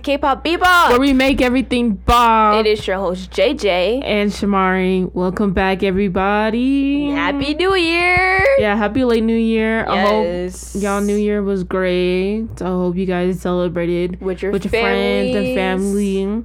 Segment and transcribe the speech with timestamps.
[0.00, 0.88] back to K-pop Bebop.
[0.90, 2.58] where we make everything bomb.
[2.60, 4.02] It is your host JJ.
[4.04, 7.10] And Shamari, welcome back, everybody.
[7.10, 8.40] Happy New Year.
[8.58, 9.86] Yeah, happy late New Year.
[9.86, 12.48] I hope y'all New Year was great.
[12.60, 16.44] I hope you guys celebrated With your with your friends and family.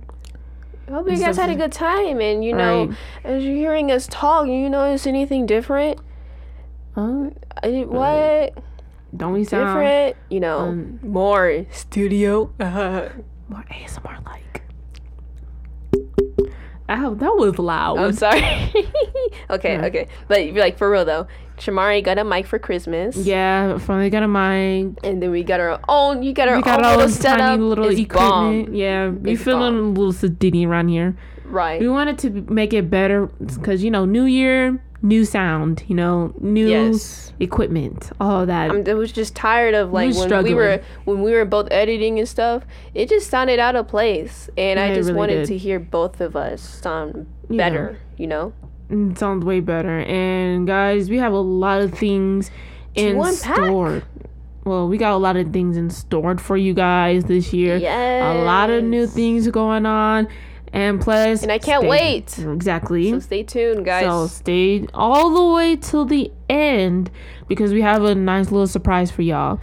[0.88, 2.98] I hope you guys had a good time, and you know, Right.
[3.24, 5.99] as you're hearing us talk, you notice anything different?
[6.96, 7.30] Uh,
[7.63, 8.54] I- What
[9.16, 10.16] don't we sound different?
[10.30, 12.52] You know, um, more studio.
[13.49, 14.62] more ASMR like?
[16.88, 17.98] Ow, that was loud.
[17.98, 18.41] I'm sorry.
[19.49, 19.85] okay, Yeah.
[19.85, 21.27] okay, but like for real though.
[21.58, 23.15] Shamari got a mic for Christmas.
[23.15, 24.98] yeah, finally got a mic.
[25.04, 26.21] And then we got our own.
[26.21, 27.60] You got our We got own little setup.
[27.60, 28.65] little It's equipment.
[28.68, 28.76] bomb.
[28.76, 29.85] Yeah, we It's feeling bomb.
[29.85, 31.15] a little sedity around here.
[31.46, 31.80] Right.
[31.80, 35.84] We wanted to make it better because you know, New Year, new sound.
[35.88, 37.34] You know, new Yes.
[37.40, 38.71] equipment, all that.
[38.71, 41.68] I'm, I was just tired of like was when we were when we were both
[41.71, 42.63] editing and stuff.
[42.93, 45.48] It just sounded out of place, and I Yeah, it just really wanted did.
[45.48, 47.57] to hear both of us sound Yeah.
[47.57, 47.98] better.
[48.18, 48.54] You know,
[48.90, 49.99] It sounds way better.
[49.99, 52.49] And guys, we have a lot of things
[52.96, 54.04] in store.
[54.63, 57.77] Well, we got a lot of things in store for you guys this year.
[57.77, 58.35] yes.
[58.35, 60.27] A lot of new things going on.
[60.76, 62.37] And plus, And I can't stay- wait.
[62.37, 63.09] Exactly.
[63.12, 64.03] So stay tuned, guys.
[64.03, 67.09] So stay all the way till the end
[67.47, 69.59] because we have a nice little surprise for y'all.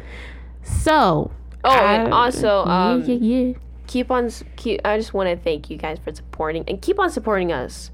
[0.63, 1.31] So.
[1.65, 3.53] Oh, and I- also, um, yeah, yeah, yeah.
[3.87, 4.81] keep on keep.
[4.85, 7.91] I just want to thank you guys for supporting and keep on supporting us,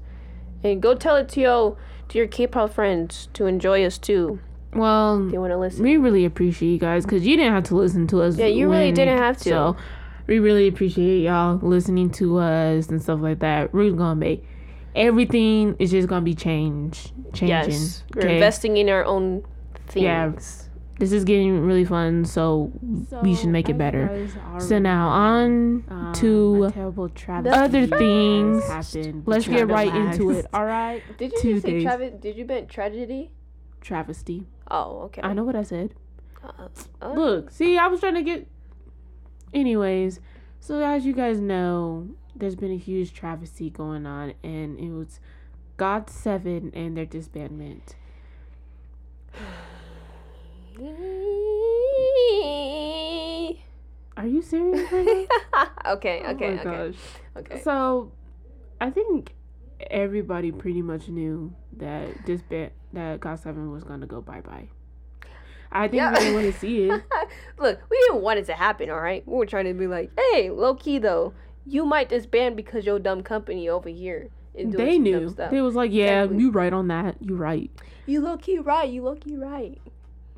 [0.63, 4.39] and go tell it to your to your K-pop friends to enjoy us too.
[4.73, 5.83] Well, If you want to listen.
[5.83, 8.37] we really appreciate you guys because you didn't have to listen to us.
[8.37, 9.49] Yeah, you really didn't have to.
[9.49, 9.75] So
[10.29, 13.73] we really appreciate y'all listening to us and stuff like that.
[13.73, 14.45] We're gonna make
[14.95, 17.47] everything is just gonna be changed, changing.
[17.71, 18.35] Yes, we're okay?
[18.35, 19.43] investing in our own
[19.87, 20.03] things.
[20.03, 20.31] Yeah.
[20.99, 22.73] This is getting really fun, so,
[23.23, 24.27] we should make it better.
[24.59, 28.67] So now on Um, to terrible other things.
[28.67, 29.23] happened.
[29.25, 30.17] Let's get right relax.
[30.17, 30.45] into it.
[30.53, 31.83] All right, Did you Two just say days.
[31.83, 32.13] Travis?
[32.19, 33.31] Did you meant tragedy?
[33.81, 34.45] travesty.
[34.69, 35.21] Oh, okay.
[35.23, 35.95] I know what I said.
[36.43, 36.67] Uh,
[37.01, 38.45] uh, Look, see, I was trying to get.
[39.53, 40.19] Anyways,
[40.59, 45.19] so as you guys know, there's been a huge travesty going on, and it was
[45.77, 47.95] Got Seven and their disbandment.
[54.17, 54.91] Are you serious?
[54.93, 55.27] okay,
[56.25, 56.95] Oh okay, my okay, gosh.
[57.37, 57.61] okay.
[57.61, 58.11] So,
[58.81, 59.33] I think
[59.89, 64.67] everybody pretty much knew that disband that Got Seven was gonna go bye bye.
[65.71, 66.11] I think Yeah.
[66.13, 67.03] we didn't want to see it.
[67.59, 69.23] Look, we didn't want it to happen, all right?
[69.27, 71.33] We were trying to be like, hey, low key though,
[71.65, 75.29] you might disband because your dumb company over here is doing They some knew.
[75.51, 76.43] They was like, "Yeah, Exactly.
[76.43, 77.15] you right on that.
[77.21, 77.69] You right."
[78.07, 78.89] you low key right.
[78.89, 79.79] You low key right.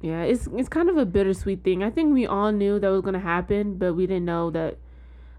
[0.01, 1.83] Yeah, it's it's kind of a bittersweet thing.
[1.83, 4.77] I think we all knew that was gonna happen, but we didn't know that.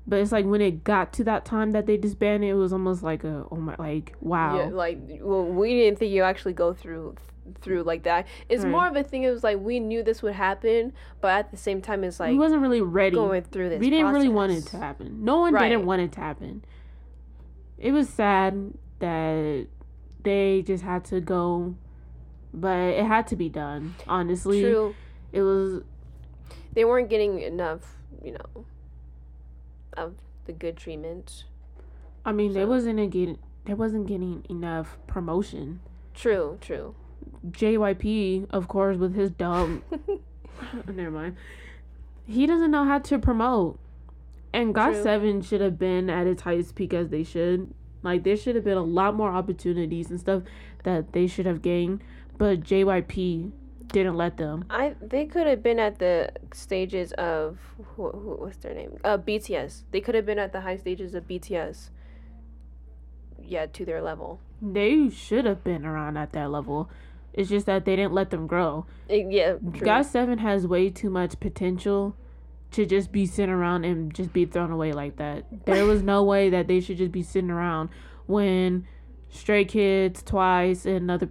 [0.06, 3.02] But it's like when it got to that time that they disbanded, it was almost
[3.02, 4.56] like a oh my like wow.
[4.56, 7.16] Yeah, like well, we didn't think you actually go through
[7.60, 8.26] through like that.
[8.48, 8.70] It's Right.
[8.70, 9.22] more of a thing.
[9.24, 12.30] It was like we knew this would happen, but at the same time, it's like
[12.32, 13.14] we wasn't really ready.
[13.14, 13.80] going through this.
[13.80, 15.24] we didn't really want it to happen.
[15.24, 15.68] No one Right.
[15.68, 16.64] didn't want it to happen.
[17.78, 19.66] It was sad that
[20.22, 21.74] they just had to go,
[22.54, 23.94] but it had to be done.
[24.06, 24.94] Honestly, True,
[25.32, 25.82] it was
[26.72, 28.64] they weren't getting enough, you know,
[29.96, 30.14] of
[30.46, 31.44] the good treatment.
[32.24, 35.80] I mean, they wasn't getting they wasn't getting enough promotion.
[36.14, 36.94] True, true.
[37.50, 39.82] JYP, of course, with his dumb.
[40.86, 41.36] Never mind.
[42.26, 43.78] He doesn't know how to promote.
[44.52, 45.02] And God True.
[45.02, 47.72] 7 should have been at its highest peak as they should.
[48.02, 50.42] Like, there should have been a lot more opportunities and stuff
[50.84, 52.02] that they should have gained.
[52.38, 53.52] But JYP
[53.92, 54.64] didn't let them.
[54.70, 57.58] I they could have been at the stages of
[57.94, 58.98] who, who what's their name?
[59.04, 59.82] Uh, BTS.
[59.90, 61.90] They could have been at the high stages of BTS.
[63.40, 64.40] Yeah, to their level.
[64.60, 66.88] They should have been around at that level.
[67.34, 68.86] It's just that they didn't let them grow.
[69.08, 69.80] Eh, yeah, true.
[69.80, 72.14] Got 7 has way too much potential
[72.72, 75.44] to just be sitting around and just be thrown away like that.
[75.66, 77.90] There was no way that they should just be sitting around
[78.26, 78.86] when
[79.30, 81.28] Stray Kids, Twice, and other,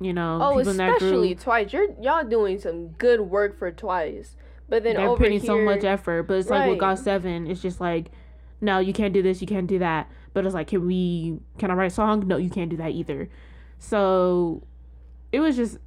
[0.00, 1.72] you know, oh, people in that especially Twice.
[1.72, 4.36] You're y'all doing some good work for Twice,
[4.68, 6.24] but then they're over putting here, so much effort.
[6.24, 8.10] But it's like with Got 7, it's just like,
[8.60, 10.10] no, you can't do this, you can't do that.
[10.32, 12.26] But it's like, can we, can I write a song?
[12.26, 13.28] No, you can't do that either.
[13.78, 14.62] So
[15.32, 15.78] it was just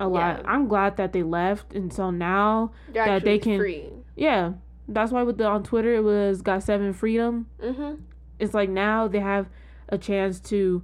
[0.00, 0.40] a lot.
[0.42, 0.50] Yeah.
[0.50, 1.72] I'm glad that they left.
[1.74, 3.88] And so now You're that they can- free.
[4.16, 4.54] Yeah,
[4.88, 7.46] that's why with the on Twitter it was got seven freedom.
[7.62, 8.02] Mm-hmm.
[8.38, 9.46] It's like now they have
[9.88, 10.82] a chance to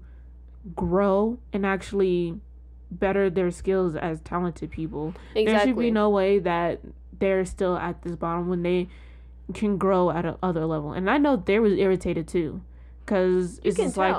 [0.74, 2.40] grow and actually
[2.90, 5.14] better their skills as talented people.
[5.34, 6.80] There should be no way that
[7.18, 8.88] they're still at this bottom when they
[9.52, 10.92] can grow at a other level.
[10.92, 12.62] And I know they was irritated too,
[13.04, 14.16] because it's just like.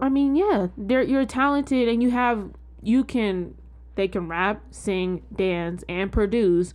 [0.00, 2.50] I mean, yeah, they're you're talented and you have
[2.82, 3.54] you can
[3.94, 6.72] they can rap, sing, dance, and produce,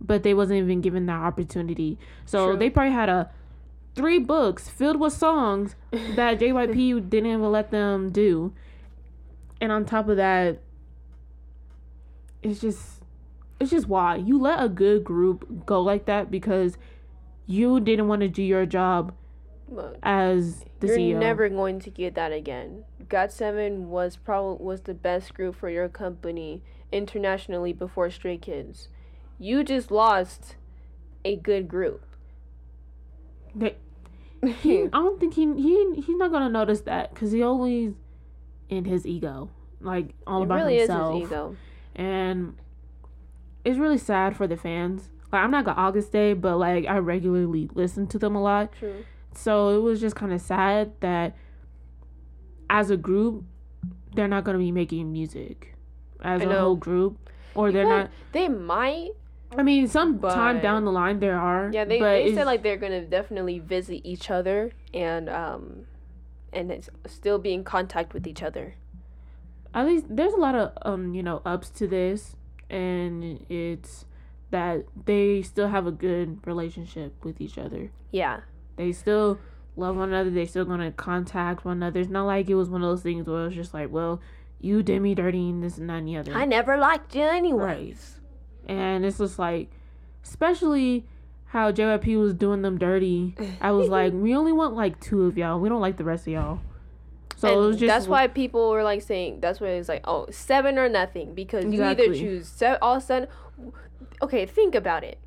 [0.00, 1.98] but they wasn't even given that opportunity.
[2.24, 2.56] So True.
[2.56, 3.30] they probably had a
[3.94, 8.54] three books filled with songs that JYP didn't even let them do.
[9.60, 10.60] And on top of that,
[12.42, 13.02] it's just
[13.60, 16.76] it's just why you let a good group go like that because
[17.46, 19.12] you didn't want to do your job
[20.02, 21.18] As the you're CEO.
[21.18, 22.84] never going to get that again.
[23.08, 26.62] Got Seven was probably was the best group for your company
[26.92, 28.88] internationally before Stray Kids.
[29.38, 30.56] You just lost
[31.24, 32.04] a good group.
[33.54, 33.76] They-
[34.62, 37.94] he, I don't think he he he's not gonna notice that because he only
[38.68, 39.50] in his ego,
[39.80, 41.56] like all it about really himself, is his ego.
[41.94, 42.54] and
[43.64, 45.08] it's really sad for the fans.
[45.32, 49.04] Like I'm not gonna Ahgase, but like I regularly listen to them a lot, True.
[49.36, 51.36] So it was just kind of sad that
[52.70, 53.44] as a group
[54.14, 55.74] they're not gonna be making music
[56.22, 58.10] as a whole group, or they're But not.
[58.32, 59.10] They might.
[59.56, 61.70] I mean, some time down the line there are.
[61.72, 65.86] Yeah, they, but they said like they're gonna definitely visit each other and um
[66.52, 68.74] and it's still be in contact with each other.
[69.74, 72.36] at least there's a lot of um you know ups to this
[72.70, 74.06] and it's
[74.50, 78.40] that they still have a good relationship with each other Yeah.
[78.76, 79.38] They still
[79.76, 82.82] love one another they still gonna contact one another it's not like it was one
[82.82, 84.20] of those things where it was just like well
[84.60, 87.22] you did me dirty and this and that and the other I never liked you
[87.22, 88.20] anyways.
[88.66, 89.70] and it's just like
[90.22, 91.04] especially
[91.46, 95.36] how JYP was doing them dirty I was like we only want like two of
[95.36, 96.60] y'all we don't like the rest of y'all
[97.36, 100.02] so and it was just that's why people were like saying that's why it's like
[100.06, 102.18] oh seven or nothing because you either Exactly.
[102.20, 103.28] choose se- all seven.
[104.22, 105.18] Okay, think about it.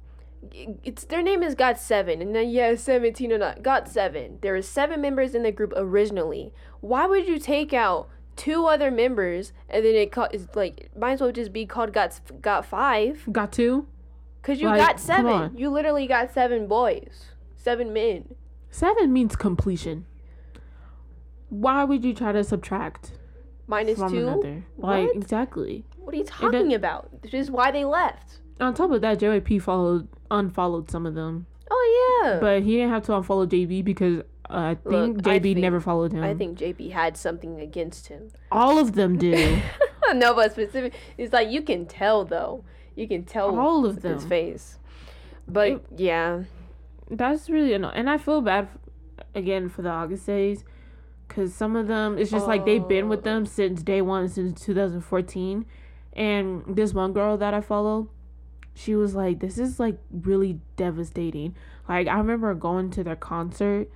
[0.84, 3.64] It's their name is Got Seven, and then yeah, seventeen or not.
[3.64, 4.38] Got Seven.
[4.42, 6.54] There are seven members in the group originally.
[6.82, 11.22] Why would you take out two other members and then it it's like might as
[11.22, 13.28] well just be called God Got Five?
[13.32, 13.88] got two
[14.44, 15.58] Cause you Like, got seven.
[15.58, 17.26] You literally got seven boys,
[17.56, 18.36] seven men.
[18.70, 20.06] Seven means completion.
[21.50, 23.12] Why would you try to subtract
[23.68, 24.20] Minus from two.
[24.28, 24.64] another?
[24.78, 25.16] Like What?
[25.18, 25.84] exactly.
[25.98, 27.22] What are you talking about?
[27.22, 28.40] This is why they left.
[28.62, 32.40] On top of that, JYP followed unfollowed some of them, Oh yeah.
[32.40, 34.20] but he didn't have to unfollow JB because
[34.50, 36.24] uh, I think Look, I JB think- never followed him.
[36.24, 38.30] I think JB had something against him.
[38.52, 39.60] all of them do.
[40.14, 40.94] no, but specific.
[41.18, 42.64] It's like you can tell though.
[42.96, 44.30] You can tell all of with his them.
[44.30, 44.80] face.
[45.48, 46.44] But It- yeah,
[47.12, 50.64] That's really annoying, and I feel bad f- again for the Ahgases.
[51.30, 53.24] Cause some of them, it's just like they've been with Oh.
[53.24, 55.66] them since day one, since 2014.
[56.14, 58.08] And this one girl that I follow,
[58.78, 61.56] she was like, "This is like really devastating."
[61.90, 63.90] Like I remember going to their concert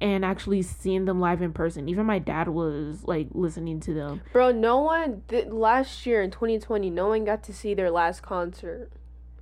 [0.00, 1.88] and actually seeing them live in person.
[1.88, 4.20] Even my dad was like listening to them.
[4.32, 4.50] bro.
[4.50, 6.90] No one did, last year in 2020.
[6.90, 8.90] No one got to see their last concert,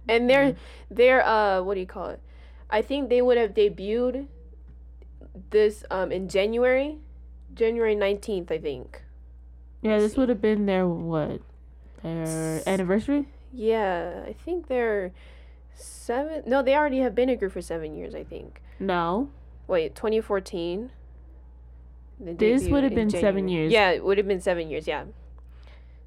[0.08, 0.56] and they're
[0.90, 2.20] they're uh what do you call it?
[2.68, 4.26] I think they would have debuted
[5.50, 6.98] this um in January,
[7.54, 8.50] January 19th.
[8.50, 9.02] I think.
[9.80, 11.40] Yeah, this would have been their what?
[12.02, 13.26] Their anniversary?
[13.56, 15.12] Yeah, I think they're
[15.74, 16.42] seven.
[16.46, 18.14] No, they already have been a group for seven years.
[18.14, 18.60] I think.
[18.78, 19.30] No.
[19.66, 20.90] Wait, 2014.
[22.18, 23.72] This would have been seven years.
[23.72, 24.86] Yeah, it would have been seven years.
[24.86, 25.04] Yeah.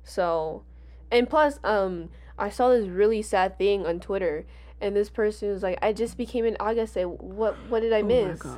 [0.03, 0.63] So,
[1.11, 4.45] and plus, um, I saw this really sad thing on Twitter,
[4.81, 7.05] and this person was like, "I just became an Ahgase.
[7.05, 8.57] What what did I Oh my miss?" gosh.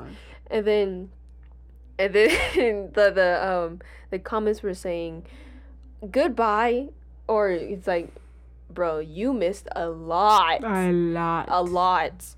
[0.49, 1.09] and then,
[1.99, 3.79] and then the the um
[4.11, 5.25] the comments were saying,
[6.09, 6.89] "Goodbye,"
[7.27, 8.13] or it's like,
[8.73, 11.45] "Bro, you missed a lot." A lot.
[11.49, 12.35] a lot.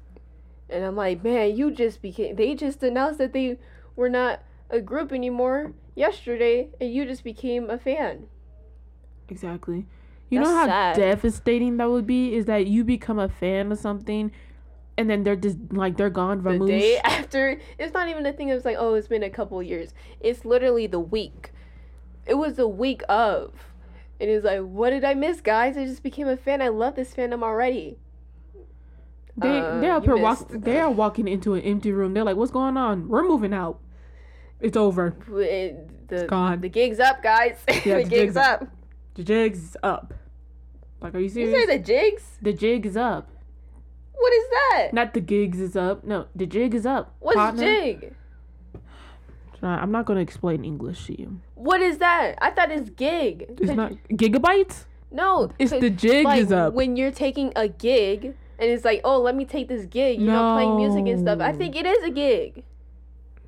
[0.69, 2.35] And I'm like, man, you just became.
[2.35, 3.57] They just announced that they
[3.95, 8.27] were not a group anymore yesterday, and you just became a fan.
[9.29, 9.85] Exactly.
[10.29, 10.95] You That's know how sad.
[10.95, 12.35] devastating that would be?
[12.35, 14.31] Is that you become a fan of something
[14.97, 18.49] and then they're just like they're gone The day after, it's not even a thing.
[18.49, 19.93] It's like, oh, it's been a couple years.
[20.19, 21.51] It's literally the week.
[22.25, 23.53] It was the week of,
[24.19, 25.77] and it's like, what did I miss, guys?
[25.77, 26.61] I just became a fan.
[26.61, 27.97] I love this fandom already.
[29.35, 32.13] They Uh, they're up here walk they are walking into an empty room.
[32.13, 33.07] They're like, What's going on?
[33.09, 33.79] We're moving out.
[34.59, 35.15] It's over.
[35.39, 36.61] It- the gone.
[36.61, 37.57] the gig's up, guys.
[37.67, 38.61] Yeah, the the gig's up.
[38.61, 38.67] up.
[39.15, 40.13] The jig's up.
[41.01, 41.65] Like, are you You serious?
[41.67, 42.37] say the jigs?
[42.41, 43.29] the jig is up.
[44.13, 44.93] What is that?
[44.93, 46.03] Not the gigs is up.
[46.03, 47.15] No, the jig is up.
[47.19, 47.61] What's partner.
[47.63, 48.15] jig?
[49.61, 51.39] I'm not gonna explain English to you.
[51.63, 52.35] What is that?
[52.41, 53.45] I thought it's gig.
[53.57, 54.83] It's not gigabytes.
[55.11, 56.73] No, it's the jig like, is up.
[56.73, 58.25] When you're taking a gig,
[58.59, 61.39] and it's like, oh, let me take this gig, you know, playing music and stuff.
[61.39, 62.65] I think it is a gig.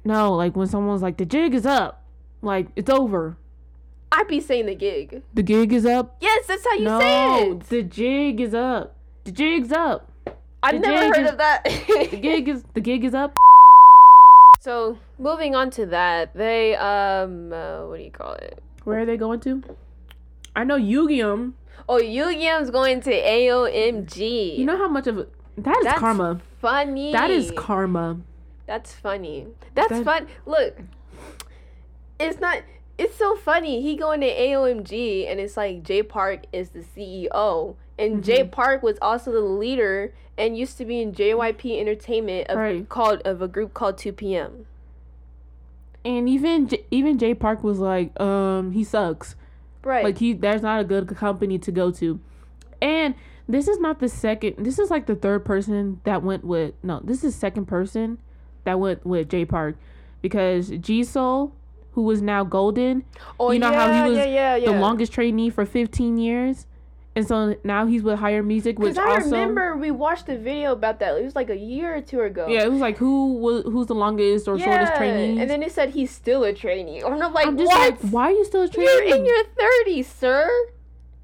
[0.06, 2.06] No, like when someone's like, the jig is up,
[2.42, 3.36] like it's over.
[4.14, 5.22] I'd be saying the gig.
[5.34, 6.16] The gig is up.
[6.22, 7.60] Yes, that's how you no, say it.
[7.68, 8.96] the jig is up.
[9.26, 10.10] The jig's up.
[10.64, 11.66] I've never heard is- of that.
[11.66, 13.38] The gig is the gig is up.
[14.62, 18.62] so moving on to that, they um, uh, what do you call it?
[18.84, 19.64] Where are they going to?
[20.56, 21.54] I know Yugyeom.
[21.90, 24.58] Oh, Yugyeom's going to AOMG.
[24.58, 26.42] You know how much of a that is That's karma.
[26.62, 27.12] funny.
[27.12, 28.18] That is karma.
[28.66, 29.48] That's funny.
[29.74, 30.28] That's That- fun.
[30.46, 30.80] Look,
[32.20, 32.60] it's not.
[32.98, 33.82] It's so funny.
[33.82, 38.52] He going to AOMG, and it's like Jay Park is the CEO, and Jay Mm-hmm.
[38.52, 42.88] Park was also the leader and used to be in JYP Entertainment of Right.
[42.88, 44.66] called of a group called Two PM.
[46.06, 49.36] And even J- even Jay Park was like, um, he sucks.
[49.84, 50.04] Right.
[50.04, 52.20] Like he, there's not a good company to go to.
[52.82, 53.16] And
[53.48, 54.58] this is not the second.
[54.60, 56.74] This is like the third person that went with.
[56.84, 58.20] No, this is second person
[58.64, 59.78] that went with Jay Park,
[60.22, 61.52] because Jisoo,
[61.94, 63.04] who was now Golden,
[63.40, 64.72] oh you know yeah, how he was yeah, yeah, yeah.
[64.72, 66.66] the longest trainee for 15 years,
[67.16, 69.26] and so now he's with Higher Music, which Because I also.
[69.32, 71.16] remember we watched a video about that.
[71.16, 72.48] It was like a year or two ago.
[72.48, 75.40] Yeah, it was like who who's the longest or shortest trainee.
[75.40, 77.00] And then it said he's still a trainee.
[77.00, 78.02] And I'm like, I'm just what?
[78.02, 78.90] like, why are you still a trainee?
[78.92, 80.50] You're in your 30s, sir.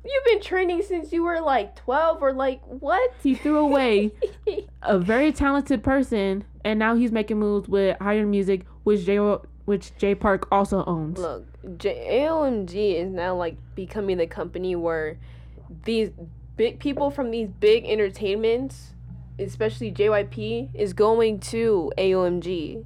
[0.03, 3.13] You've been training since you were like 12 or like what?
[3.21, 4.11] he threw away
[4.81, 9.19] a very talented person, and now he's making moves with Higher Music, which J
[9.65, 11.19] which Jay Park also owns.
[11.19, 11.45] Look,
[11.77, 15.19] J- AOMG is now like becoming the company where
[15.83, 16.11] these
[16.57, 18.93] big people from these big entertainments,
[19.39, 22.83] especially JYP, is going to AOMG.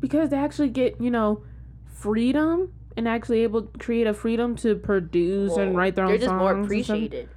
[0.00, 1.42] because they actually get you know
[1.86, 6.20] freedom and actually able to create a freedom to produce and write their own songs.
[6.20, 7.28] They're just more appreciated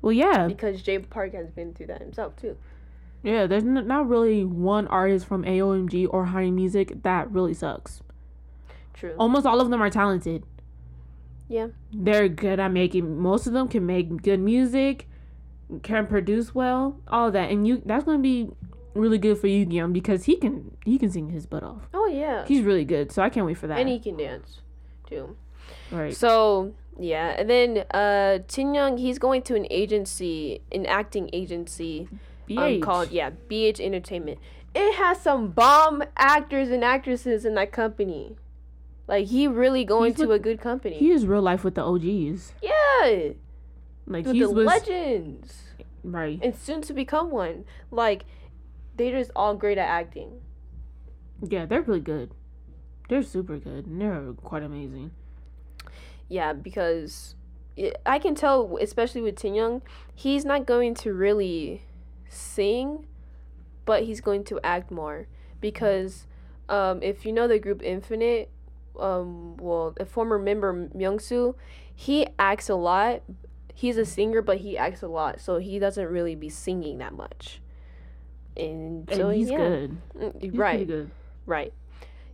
[0.00, 2.56] Well, yeah, because Jay Park has been through that himself too.
[3.22, 3.46] yeah.
[3.46, 8.02] There's n- not really one artist from AOMG or Higher Music that really sucks.
[8.94, 9.14] True.
[9.18, 10.44] Almost all of them are talented.
[11.48, 11.68] Yeah.
[11.92, 13.18] They're good at making.
[13.20, 15.08] Most of them can make good music,
[15.82, 17.82] can produce well, all that, and you.
[17.84, 18.50] That's gonna be
[18.94, 21.88] really good for Yu because he can he can sing his butt off.
[21.94, 22.44] Oh yeah.
[22.46, 23.78] He's really good, so I can't wait for that.
[23.78, 24.60] and he can dance
[25.08, 25.36] too.
[25.90, 26.14] right.
[26.14, 32.08] So yeah, and then uh Jinyoung, he's going to an agency, an acting agency
[32.56, 34.38] um, called yeah BH Entertainment.
[34.74, 38.36] It has some bomb actors and actresses in that company.
[39.12, 40.96] Like he really going He's to with- a good company.
[40.96, 42.54] He is real life with the OGs.
[42.62, 43.32] yeah,
[44.06, 45.64] Like with he's the legends,
[46.02, 46.38] right.
[46.42, 47.66] and soon to become one.
[47.90, 48.24] Like
[48.96, 50.40] they're just all great at acting.
[51.46, 52.30] Yeah, they're really good.
[53.10, 53.84] They're super good.
[53.84, 55.10] And they're quite amazing.
[56.30, 57.34] Yeah, because
[57.76, 59.82] it, I can tell, especially with Jinyoung,
[60.14, 61.82] he's not going to really
[62.30, 63.04] sing,
[63.84, 65.26] but he's going to act more.
[65.60, 66.26] Because
[66.70, 68.48] um, if you know the group Infinite,
[68.98, 71.54] um, well, a former member Myungsu,
[71.94, 73.22] he acts a lot.
[73.74, 77.14] He's a singer, but he acts a lot, so he doesn't really be singing that
[77.14, 77.60] much.
[78.56, 79.56] And And so he's yeah.
[79.58, 79.96] good.
[80.18, 80.86] Mm, He's right.
[80.86, 81.10] good.
[81.46, 81.72] Right.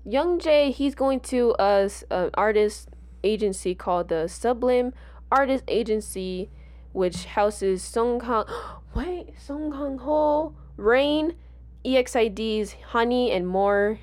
[0.06, 2.88] Youngjae, he's going to a s- an artist
[3.22, 4.92] agency called the Sublime
[5.30, 6.50] Artist Agency,
[6.92, 8.44] which houses Song Kang.
[8.94, 11.34] Wait, Song Kang Ho, Rain,
[11.84, 13.98] EXID's Hani, and more.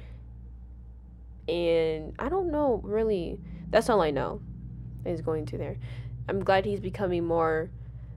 [1.47, 3.39] And I don't know really.
[3.69, 4.41] That's all I know.
[5.05, 5.77] Is going to there.
[6.27, 7.69] I'm glad he's becoming more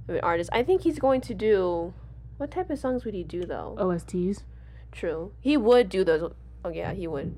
[0.08, 0.48] of an artist.
[0.52, 1.92] I think he's going to do.
[2.38, 3.76] What type of songs would he do though?
[3.78, 4.44] OSTs.
[4.92, 5.32] True.
[5.40, 6.32] He would do those.
[6.64, 7.34] Oh yeah, he would.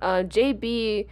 [0.00, 1.08] Uh, JB.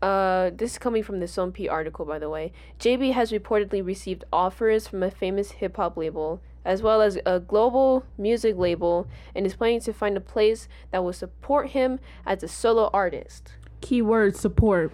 [0.00, 2.52] Uh, this is coming from the Son article, by the way.
[2.78, 7.40] JB has reportedly received offers from a famous hip hop label, as well as a
[7.40, 12.44] global music label, and is planning to find a place that will support him as
[12.44, 13.54] a solo artist.
[13.80, 14.92] Keyword support.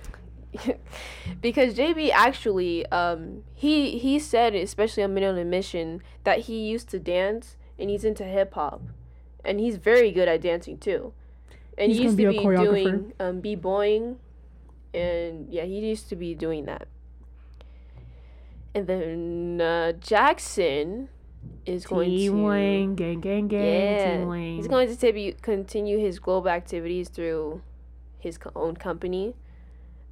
[1.41, 6.59] because JB actually, um, he he said, especially on Minute on a Mission, that he
[6.59, 8.83] used to dance and he's into hip hop,
[9.45, 11.13] and he's very good at dancing too.
[11.77, 14.19] And He's he used gonna be be doing um, b boying,
[14.93, 16.87] and yeah, he used to be doing that.
[18.77, 21.09] And then uh, Jackson
[21.67, 23.51] is going T to gang, gang, gang.
[23.51, 27.63] yeah, he's going to continue his global activities through
[28.25, 29.35] his own company.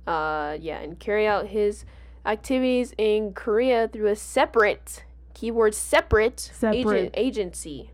[0.07, 1.85] Uh, yeah, and carry out his
[2.25, 5.05] activities in Korea through a separate
[5.35, 6.77] keyword separate, Separate.
[6.97, 7.91] Agent, agency.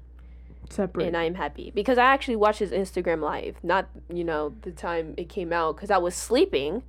[0.71, 1.07] separate.
[1.07, 4.71] And I am happy because I actually watched his Instagram live, not you know the
[4.71, 6.83] time it came out because I was sleeping,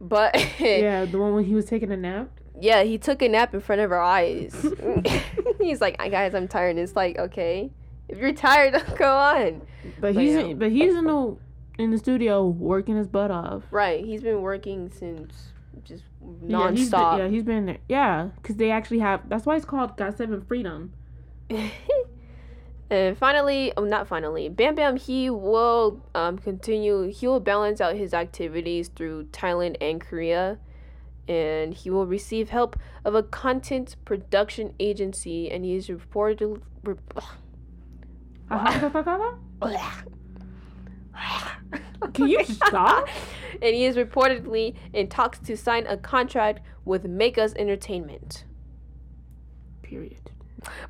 [0.00, 2.28] but yeah, the one when he was taking a nap.
[2.60, 4.54] Yeah, he took a nap in front of our eyes.
[5.60, 7.70] He's like, guys, I'm tired." And it's like, okay,
[8.08, 9.62] if you're tired, don't go on.
[10.00, 10.52] But But he's yeah.
[10.54, 11.36] but he's in the
[11.78, 13.64] in the studio working his butt off.
[13.70, 14.04] Right.
[14.04, 15.52] He's been working since
[15.82, 16.04] just
[16.46, 17.18] Yeah, he's been- nonstop.
[17.18, 17.78] Yeah, he's been there.
[17.88, 19.28] Yeah, because they actually have.
[19.28, 20.92] That's why it's called Got Seven Freedom.
[22.90, 27.96] and finally, oh, not finally, Bam Bam, he will um, continue, he will balance out
[27.96, 30.58] his activities through Thailand and Korea.
[31.26, 36.60] And he will receive help of a content production agency, and he is reported.
[36.84, 37.36] Re- ah,
[38.50, 40.02] ah, ah,
[42.12, 43.08] Can you stop?
[43.62, 48.44] and he is reportedly in talks to sign a contract with Make Us Entertainment.
[49.82, 50.30] Period.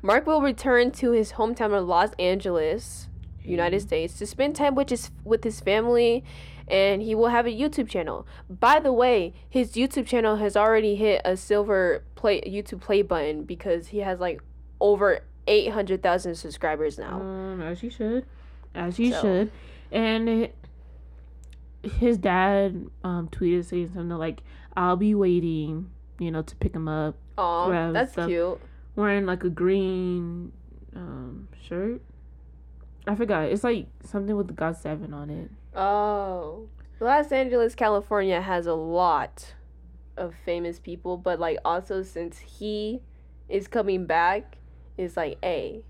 [0.01, 3.07] Mark will return to his hometown of Los Angeles,
[3.43, 6.23] United States, to spend time with his with his family,
[6.67, 8.25] and he will have a YouTube channel.
[8.49, 13.43] By the way, his YouTube channel has already hit a silver play YouTube play button
[13.43, 14.41] because he has like
[14.79, 17.19] over eight hundred thousand subscribers now.
[17.21, 18.25] Um, as you should,
[18.73, 19.51] as you So- should,
[19.91, 20.55] and it-
[21.83, 24.41] his dad um tweeted saying something like,
[24.75, 28.27] "I'll be waiting," you know, to pick him up, Oh, that's stuff.
[28.27, 28.59] cute.
[28.95, 30.51] wearing like a green
[30.95, 32.01] um shirt.
[33.07, 33.49] I forgot.
[33.49, 35.51] It's like something with the Got Seven on it.
[35.75, 36.67] Oh,
[36.99, 39.53] Los Angeles, California has a lot
[40.17, 43.01] of famous people, but like also since he
[43.47, 44.57] is coming back,
[44.97, 45.83] it's like, hey,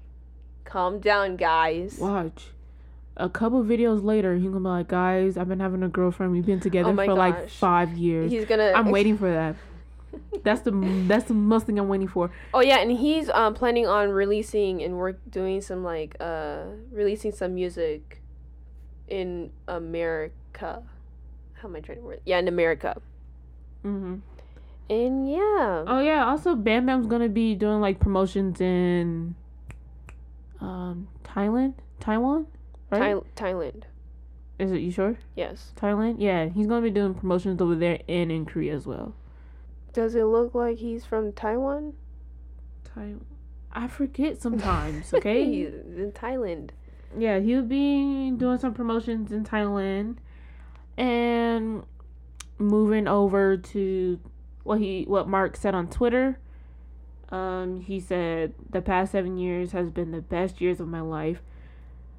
[0.66, 2.00] calm down, guys.
[2.00, 2.48] Watch.
[3.17, 6.31] A couple videos later, he gonna be like, "Guys, I've been having a girlfriend.
[6.34, 8.31] We've been together Oh for like five years.
[8.31, 8.74] He's gonna.
[8.75, 9.55] I'm waiting for that.
[10.43, 10.72] That's the
[11.07, 12.29] that's the most thing I'm waiting for.
[12.53, 17.31] Oh yeah, and he's um planning on releasing and work doing some like uh releasing
[17.31, 18.22] some music
[19.07, 20.83] in America.
[21.53, 22.22] How am I trying to word?
[22.25, 23.01] Yeah, in America.
[23.81, 24.16] hmm
[24.90, 25.83] And yeah.
[25.87, 26.25] Oh yeah.
[26.25, 29.35] Also, Bam Bam's gonna be doing like promotions in
[30.61, 32.48] um Thailand, Taiwan,
[33.00, 33.22] right?
[33.36, 33.84] Thai- Thailand.
[34.58, 35.18] Is it you sure?
[35.36, 35.74] Yes.
[35.75, 36.16] Thailand?
[36.20, 39.14] Yeah, he's gonna be doing promotions over there and in Korea as well.
[39.94, 41.94] Does it look like he's from Taiwan?
[42.84, 43.25] Taiwan.
[43.74, 45.14] I forget sometimes.
[45.14, 45.44] Okay.
[45.51, 46.70] he's in Thailand.
[47.18, 50.18] yeah, he'll be doing some promotions in Thailand,
[50.98, 51.84] and
[52.58, 54.20] moving over to
[54.64, 56.40] what he what Mark said on Twitter.
[57.29, 61.42] Um, he said the past seven years has been the best years of my life.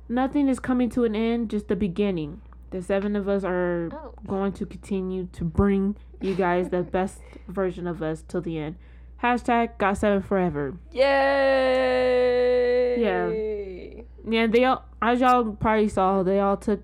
[0.09, 2.41] Nothing is coming to an end, just the beginning.
[2.71, 4.13] The seven of us are Oh.
[4.27, 8.77] going to continue to bring you guys the best version of us till the end.
[9.23, 10.75] Hashtag got seven forever.
[11.77, 12.97] Yay!
[13.03, 13.31] Yeah.
[14.29, 16.83] Yeah, they all, as y'all probably saw, they all took,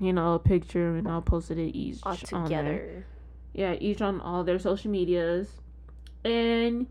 [0.00, 3.04] you know, a picture and all posted it each All together.
[3.52, 5.60] Yeah, each on all their social medias,
[6.24, 6.86] and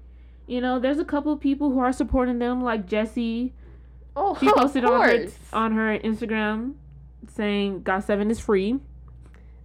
[0.48, 3.52] you know, there's a couple of people who are supporting them, like Jessi.
[4.16, 6.74] Oh, She posted of on her on her Instagram
[7.36, 8.80] saying "Got Seven is free."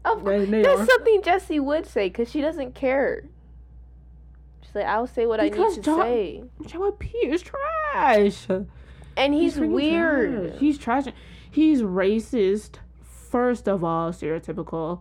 [0.05, 0.87] Of They- they That's are.
[0.87, 3.25] something Jessi would say because she doesn't care.
[4.63, 6.45] She's like, I'll say what Because I need to Jo- say.
[6.63, 8.47] JYP is trash.
[9.17, 10.49] And he's, freaking weird.
[10.49, 10.61] trash.
[10.61, 11.05] He's trash.
[11.51, 12.77] He's racist.
[13.03, 15.01] First of all, stereotypical.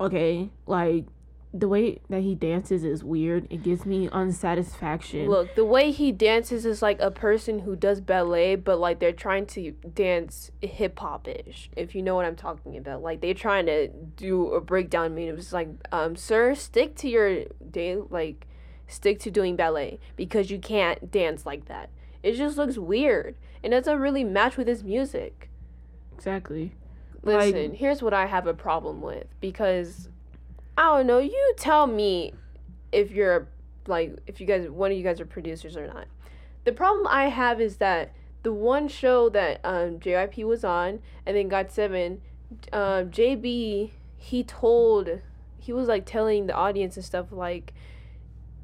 [0.00, 1.04] Okay, like
[1.52, 3.46] the way that he dances is weird.
[3.50, 5.28] It gives me unsatisfaction.
[5.28, 9.12] Look, the way he dances is like a person who does ballet, but like they're
[9.12, 13.02] trying to dance hip hop ish, if you know what I'm talking about.
[13.02, 15.38] Like they're trying to do a breakdown move.
[15.38, 18.46] It's like, um, sir, stick to your day, like,
[18.86, 21.90] stick to doing ballet because you can't dance like that.
[22.22, 25.48] It just looks weird and it doesn't really match with his music.
[26.14, 26.72] exactly.
[27.22, 30.08] Like- Listen, here's what I have a problem with because
[30.78, 31.18] I don't know.
[31.18, 32.32] You tell me
[32.92, 33.48] if you're
[33.88, 36.06] like if you guys one of you guys are producers or not.
[36.62, 38.12] The problem I have is that
[38.44, 42.20] the one show that um, JYP was on and then got seven,
[42.72, 45.20] um, JB he told
[45.58, 47.74] he was like telling the audience and stuff like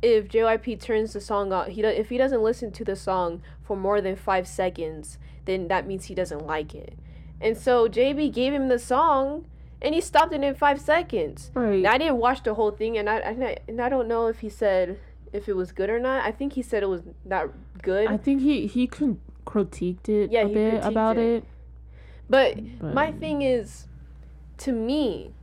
[0.00, 3.42] if JYP turns the song off, he do, if he doesn't listen to the song
[3.62, 6.96] for more than five seconds, then that means he doesn't like it.
[7.40, 9.46] And so JB gave him the song,
[9.84, 11.50] and he stopped it in five seconds.
[11.54, 11.80] Right.
[11.82, 14.40] Now, I didn't watch the whole thing, and I, I and I don't know if
[14.40, 14.98] he said
[15.32, 16.24] if it was good or not.
[16.24, 17.50] I think he said it was not
[17.82, 18.08] good.
[18.08, 21.42] I think he he con- critiqued it Yeah, a he bit about it.
[21.42, 21.44] it.
[22.28, 23.86] but But my thing is,
[24.58, 25.34] to me,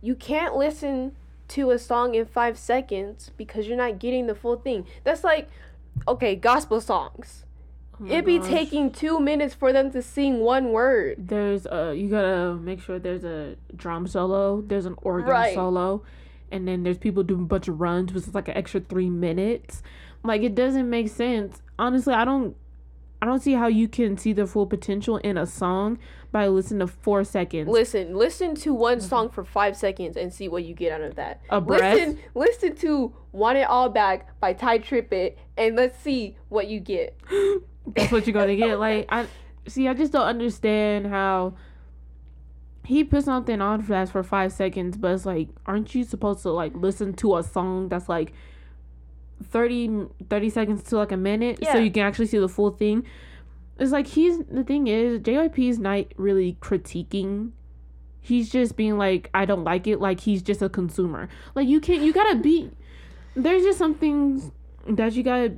[0.00, 1.14] you can't listen
[1.48, 4.86] to a song in five seconds because you're not getting the full thing.
[5.04, 5.48] That's like,
[6.08, 7.44] okay, gospel songs.
[8.00, 8.48] Oh It'd be gosh.
[8.48, 11.16] taking two minutes for them to sing one word.
[11.28, 15.54] There's uh you gotta make sure there's a drum solo, there's an organ Right.
[15.54, 16.02] solo,
[16.50, 19.10] and then there's people doing a bunch of runs, which is like an extra three
[19.10, 19.82] minutes.
[20.24, 21.62] Like it doesn't make sense.
[21.78, 22.56] Honestly, I don't
[23.22, 26.00] I don't see how you can see the full potential in a song
[26.32, 27.68] by listening to four seconds.
[27.68, 29.06] Listen, listen to one mm-hmm.
[29.06, 31.40] song for five seconds and see what you get out of that.
[31.48, 31.94] A breath?
[31.94, 36.80] Listen, listen to "Want It All Back" by Tye Tribbett, and let's see what you
[36.80, 37.16] get.
[37.86, 38.80] That's what you're gonna get.
[38.80, 39.28] Like I
[39.68, 41.54] see, I just don't understand how
[42.84, 46.50] he put something on fast for five seconds, but it's like, aren't you supposed to
[46.50, 48.32] like listen to a song that's like
[49.42, 51.72] 30, 30 seconds to like a minute Yeah.
[51.72, 53.04] so you can actually see the full thing?
[53.78, 57.52] It's like he's the thing is JYP is not really critiquing.
[58.20, 60.00] He's just being like, I don't like it.
[60.00, 61.28] Like he's just a consumer.
[61.54, 62.02] Like you can't.
[62.02, 62.70] You gotta be.
[63.34, 64.52] There's just some things
[64.88, 65.54] that you gotta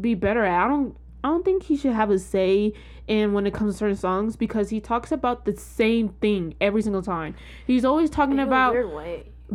[0.00, 0.66] be better at.
[0.66, 0.96] I don't.
[1.24, 2.72] I don't think he should have a say
[3.06, 6.80] in when it comes to certain songs because he talks about the same thing every
[6.82, 7.34] single time.
[7.66, 8.74] He's always talking In about.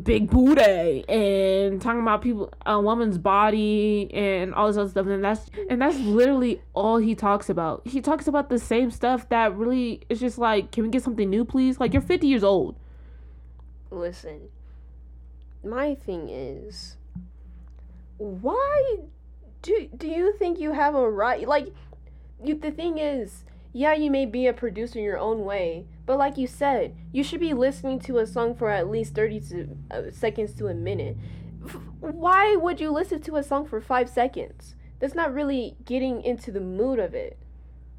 [0.04, 5.24] Big booty and talking about people a woman's body and all this other stuff and
[5.24, 9.56] that's and that's literally all he talks about he talks about the same stuff that
[9.56, 12.76] really is just like can we get something new please like you're 50 years old
[13.96, 14.50] Listen,
[15.64, 16.98] my thing is,
[18.18, 18.98] why
[19.62, 21.48] do do you think you have a right?
[21.48, 21.74] Like,
[22.44, 22.56] you.
[22.56, 26.38] The thing is, yeah, you may be a producer in your own way, but like
[26.38, 30.02] you said, you should be listening to a song for at least thirty to uh,
[30.12, 31.18] seconds to a minute.
[31.66, 34.76] F- Why would you listen to a song for five seconds?
[35.00, 37.38] That's not really getting into the mood of it.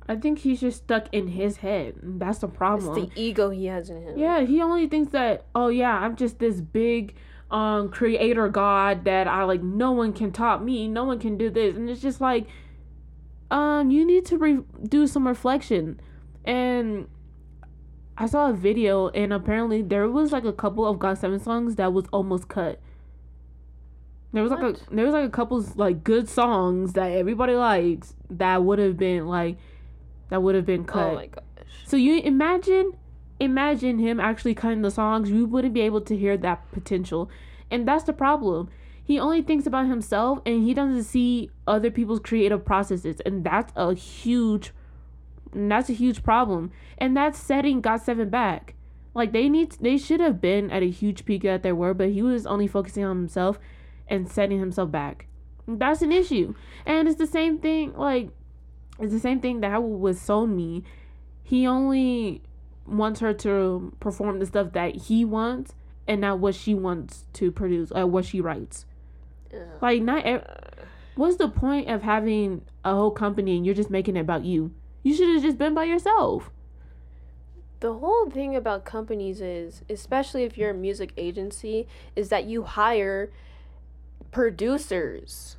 [0.08, 2.96] i think he's just stuck in his head that's the problem.
[2.96, 4.16] It's the ego he has in him.
[4.16, 7.14] Yeah, he only thinks that oh yeah, I'm just this big
[7.50, 11.50] um creator god that I like no one can top me, no one can do
[11.50, 11.76] this.
[11.76, 12.46] And it's just like
[13.50, 16.00] um you need to re- do some reflection.
[16.44, 17.08] And
[18.18, 21.76] I saw a video and apparently there was like a couple of Got 7 songs
[21.76, 22.80] that was almost cut.
[24.32, 28.14] There was like a there was like a couple like good songs that everybody likes
[28.30, 29.56] that would have been like
[30.28, 31.12] that would have been cut.
[31.12, 31.44] Oh my gosh.
[31.86, 32.92] So you imagine
[33.40, 37.30] imagine him actually cutting the songs, we wouldn't be able to hear that potential.
[37.70, 38.68] And that's the problem.
[39.06, 43.20] He only thinks about himself and he doesn't see other people's creative processes.
[43.24, 44.72] And that's a huge
[45.52, 46.72] that's a huge problem.
[46.98, 48.74] And that's setting Got Seven back.
[49.14, 52.10] Like they need they should have been at a huge peak that they were, but
[52.10, 53.60] he was only focusing on himself
[54.08, 55.28] and setting himself back.
[55.68, 56.54] That's an issue.
[56.84, 58.30] And it's the same thing like
[58.98, 60.82] it's the same thing that was with me.
[61.44, 62.42] He only
[62.86, 65.74] wants her to perform the stuff that he wants
[66.08, 68.84] and not what she wants to produce or what she writes.
[69.52, 69.60] Ugh.
[69.80, 70.46] Like not ev-
[71.14, 74.72] what's the point of having a whole company and you're just making it about you?
[75.02, 76.50] You should have just been by yourself.
[77.80, 82.62] The whole thing about companies is, especially if you're a music agency, is that you
[82.62, 83.30] hire
[84.32, 85.56] producers.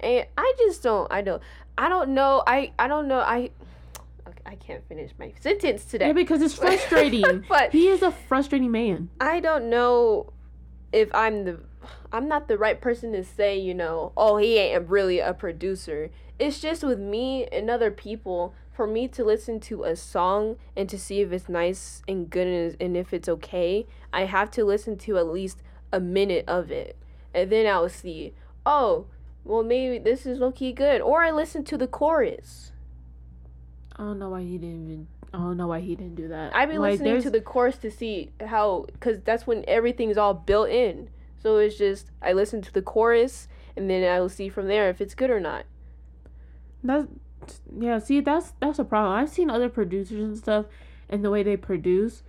[0.00, 1.42] And I just don't I don't
[1.78, 3.50] I don't know I I don't know I
[4.46, 6.08] I can't finish my sentence today.
[6.08, 7.44] Yeah, because it's frustrating.
[7.48, 9.08] But- he is a frustrating man.
[9.20, 10.32] I don't know
[10.92, 11.60] if I'm the
[12.12, 16.10] I'm not the right person to say, you know, oh, he ain't really a producer.
[16.38, 20.88] It's just with me and other people for me to listen to a song and
[20.88, 24.64] to see if it's nice and good and, and if it's okay, I have to
[24.64, 26.96] listen to at least a minute of it.
[27.32, 28.34] And then I'll see,
[28.66, 29.06] oh,
[29.44, 31.00] well, maybe this is low key good.
[31.00, 32.72] Or I listen to the chorus.
[33.96, 36.54] I don't know why he didn't even I don't know why he didn't do that.
[36.54, 40.16] I've been Like, listening there's- to the chorus to see how, because that's when everything's
[40.16, 41.10] all built in.
[41.44, 44.88] So it's just I listen to the chorus and then I will see from there
[44.88, 45.66] if it's good or not.
[46.82, 47.06] That's
[47.78, 47.98] yeah.
[47.98, 49.12] See, that's that's a problem.
[49.12, 50.64] I've seen other producers and stuff,
[51.06, 52.22] and the way they produce,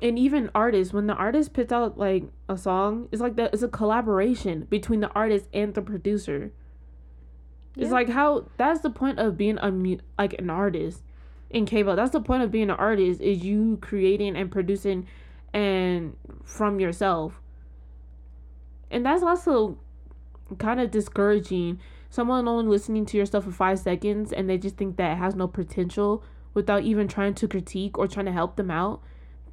[0.00, 0.94] and even artists.
[0.94, 3.52] When the artist puts out like a song, it's like that.
[3.52, 6.52] It's a collaboration between the artist and the producer.
[7.76, 11.02] It's like how that's the point of being a mu- like an artist
[11.50, 11.96] in K-pop.
[11.96, 15.08] That's the point of being an artist is you creating and producing,
[15.52, 17.40] and from yourself.
[18.90, 19.78] And that's also
[20.58, 21.78] kind of discouraging
[22.10, 25.18] someone only listening to your stuff for five seconds and they just think that it
[25.18, 26.24] has no potential
[26.54, 29.02] without even trying to critique or trying to help them out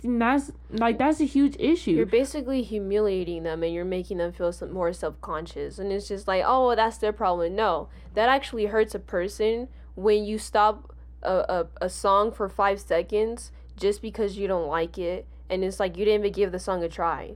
[0.04, 4.32] and that's like that's a huge issue You're basically humiliating them and you're making them
[4.32, 5.80] feel some more self conscious.
[5.80, 7.56] And it's just like, oh, that's their problem.
[7.56, 10.94] No, that actually hurts a person when you stop
[11.24, 15.26] a, a, a song for five seconds just because you don't like it.
[15.50, 17.36] And it's like you didn't even give the song a try.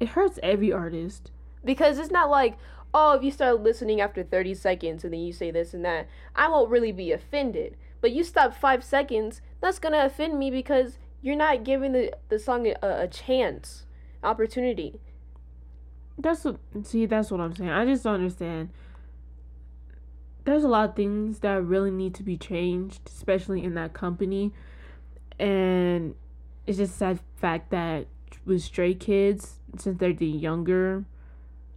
[0.00, 1.30] It hurts every artist
[1.64, 2.56] because it's not like
[2.94, 6.08] oh if you start listening after 30 seconds and then you say this and that
[6.34, 10.98] i won't really be offended but you stop five seconds that's gonna offend me because
[11.20, 13.84] you're not giving the, the song a, a chance
[14.22, 15.00] opportunity.
[16.16, 17.70] That's what see, that's what I'm saying.
[17.70, 18.70] I just don't understand.
[20.44, 24.52] There's a lot of things that really need to be changed, especially in that company.
[25.38, 26.14] And
[26.66, 28.06] it's just sad fact that
[28.44, 31.04] with stray kids, since they're the younger,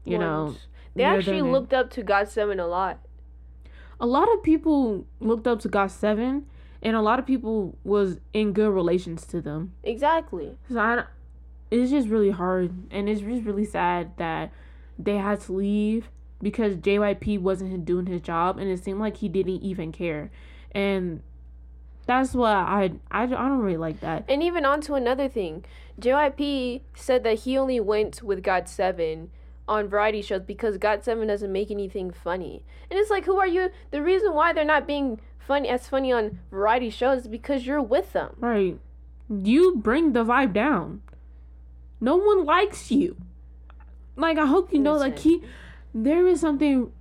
[0.05, 0.67] you know, ones.
[0.95, 2.99] they they're actually the- looked up to Got Seven a lot.
[3.99, 6.45] a lot of people looked up to Got Seven,
[6.81, 9.73] and a lot of people was in good relations to them.
[9.83, 10.57] Exactly.
[10.71, 11.03] So I,
[11.69, 14.51] it's just really hard, and it's just really sad that
[14.97, 16.09] they had to leave
[16.41, 20.31] because JYP wasn't doing his job, and it seemed like he didn't even care,
[20.71, 21.21] and
[22.07, 24.25] that's why I I, I don't really like that.
[24.27, 25.63] And even on to another thing,
[26.01, 29.29] JYP said that he only went with Got Seven
[29.67, 32.63] on variety shows because Got Seven doesn't make anything funny.
[32.89, 33.69] And it's like, who are you?
[33.91, 37.81] The reason why they're not being funny as funny on variety shows is because you're
[37.81, 38.35] with them.
[38.39, 38.79] Right,
[39.29, 41.01] you bring the vibe down.
[41.99, 43.15] No one likes you.
[44.15, 45.41] Like I hope you know, like he,
[45.93, 46.91] there is something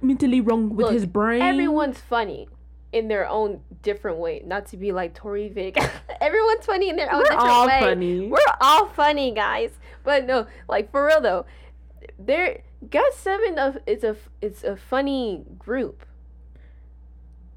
[0.00, 1.40] mentally wrong with Look, his brain.
[1.40, 2.48] Everyone's funny
[2.92, 4.42] in their own different way.
[4.44, 5.76] Not to be like Tori Vic.
[6.20, 7.80] Everyone's funny in their own We're different all way.
[7.80, 8.26] funny.
[8.28, 9.70] We're all funny, guys.
[10.04, 11.46] But no, like for real though,
[12.18, 16.04] there Got Seven of it's a it's a funny group.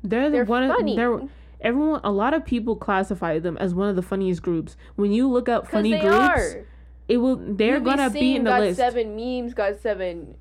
[0.04, 0.68] They're They're one.
[0.70, 0.92] funny.
[0.92, 1.20] Of, they're
[1.62, 2.02] everyone.
[2.04, 4.78] A lot of people classify them as one of the funniest groups.
[4.96, 6.66] When you look up funny groups, are.
[7.08, 7.38] it will.
[7.38, 8.78] They're You gonna be in the God list.
[8.78, 10.36] Seven memes, Got Seven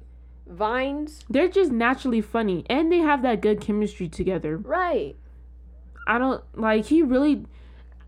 [0.46, 1.24] vines.
[1.30, 4.58] They're just naturally funny, and they have that good chemistry together.
[4.58, 5.16] Right.
[6.06, 6.86] I don't like.
[6.86, 7.46] He really.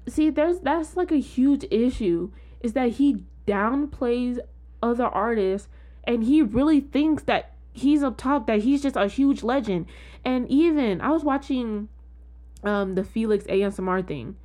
[0.09, 2.31] See, there's that's like a huge issue.
[2.61, 4.39] Is that he downplays
[4.83, 5.69] other artists,
[6.05, 8.47] and he really thinks that he's up top.
[8.47, 9.87] That he's just a huge legend.
[10.25, 11.89] And even I was watching,
[12.65, 14.37] um, the Felix ASMR thing,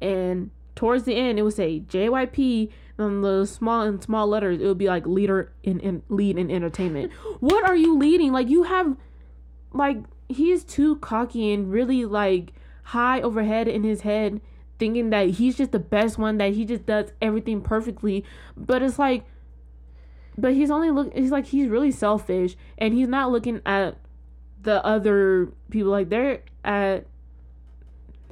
[0.00, 4.60] and towards the end it would say JYP on the small and small letters.
[4.60, 7.12] It would be like leader in, in lead in entertainment.
[7.40, 8.32] what are you leading?
[8.32, 8.96] Like you have,
[9.72, 12.52] like he's too cocky and really like
[12.88, 14.40] high overhead in his head
[14.78, 18.24] thinking that he's just the best one that he just does everything perfectly.
[18.56, 19.24] But it's like
[20.38, 23.96] but he's only look he's like he's really selfish and he's not looking at
[24.62, 27.06] the other people like they're at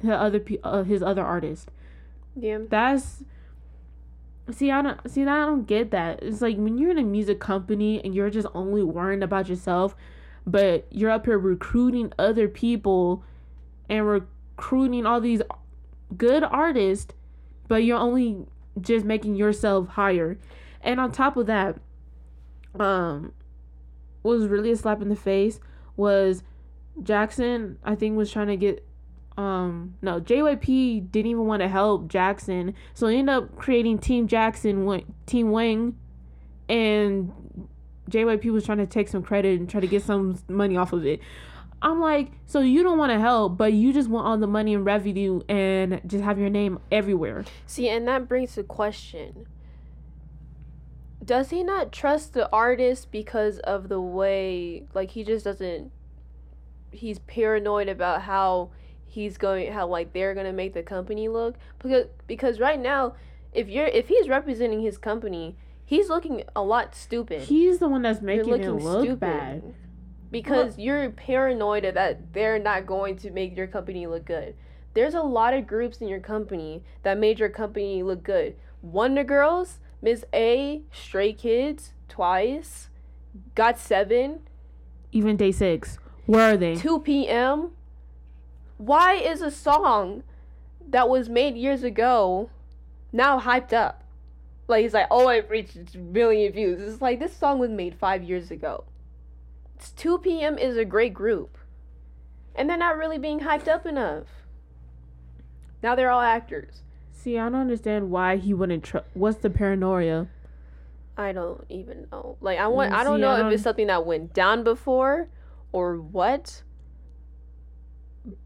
[0.01, 1.65] the other pe- uh, his other artists
[2.35, 2.59] Yeah.
[2.69, 3.23] that's
[4.51, 6.23] see i don't see i don't get that.
[6.23, 9.95] It's like when you're in a music company and you're just only worrying about yourself
[10.45, 13.23] but you're up here recruiting other people
[13.89, 14.21] and
[14.57, 15.41] recruiting all these
[16.17, 17.13] good artists
[17.67, 18.45] but you're only
[18.79, 20.39] just making yourself higher.
[20.81, 21.77] And on top of that
[22.79, 23.33] um
[24.23, 25.59] was really a slap in the face
[25.95, 26.43] was
[27.01, 28.85] jackson i think was trying to get
[29.35, 32.73] um no JYP didn't even want to help Jackson.
[32.93, 35.95] So he ended up creating Team Jackson Team Wang
[36.67, 37.31] and
[38.09, 41.05] JYP was trying to take some credit and try to get some money off of
[41.05, 41.19] it
[41.81, 44.73] I'm like so you don't want to help but you just want all the money
[44.73, 49.47] and revenue and just have your name everywhere See, and that brings the question.
[51.23, 55.91] Does he not trust the artist because of the way like he just doesn't
[56.91, 58.71] he's paranoid about how
[59.05, 63.13] he's going how like they're going to make the company look because because right now
[63.53, 67.41] if you're if he's representing his company, he's looking a lot stupid.
[67.41, 69.73] he's the one that's making it look bad
[70.31, 74.55] because you're paranoid that they're not going to make your company look good.
[74.93, 78.55] There's a lot of groups in your company that made your company look good.
[78.81, 82.89] Wonder Girls, Miss A, Stray Kids, Twice,
[83.55, 84.41] Got Seven,
[85.11, 87.71] even day 6 where are they 2 p.m.
[88.77, 90.23] Why is a song
[90.89, 92.49] that was made years ago
[93.11, 94.03] now hyped up?
[94.67, 96.81] Like he's like, oh, it reached a million views.
[96.81, 98.83] It's like this song was made five years ago.
[99.77, 100.57] It's 2 p.m.
[100.57, 101.55] is a great group,
[102.55, 104.25] and they're not really being hyped up enough.
[105.83, 106.81] Now they're all actors.
[107.11, 110.27] see I don't understand why he wouldn't tr- what's the paranoia
[111.15, 112.37] I don't even know.
[112.41, 112.91] Like I want.
[112.91, 115.29] Mm, I don't know I if don't- it's something that went down before,
[115.71, 116.63] or what.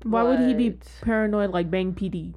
[0.04, 2.34] why would he be paranoid like Bang PD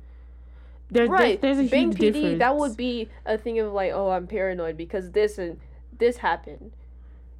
[0.91, 1.41] there, right.
[1.41, 4.11] there's, there's a Bang huge PD, difference that would be a thing of like, oh,
[4.11, 5.59] I'm paranoid because this and
[5.99, 6.71] this happened.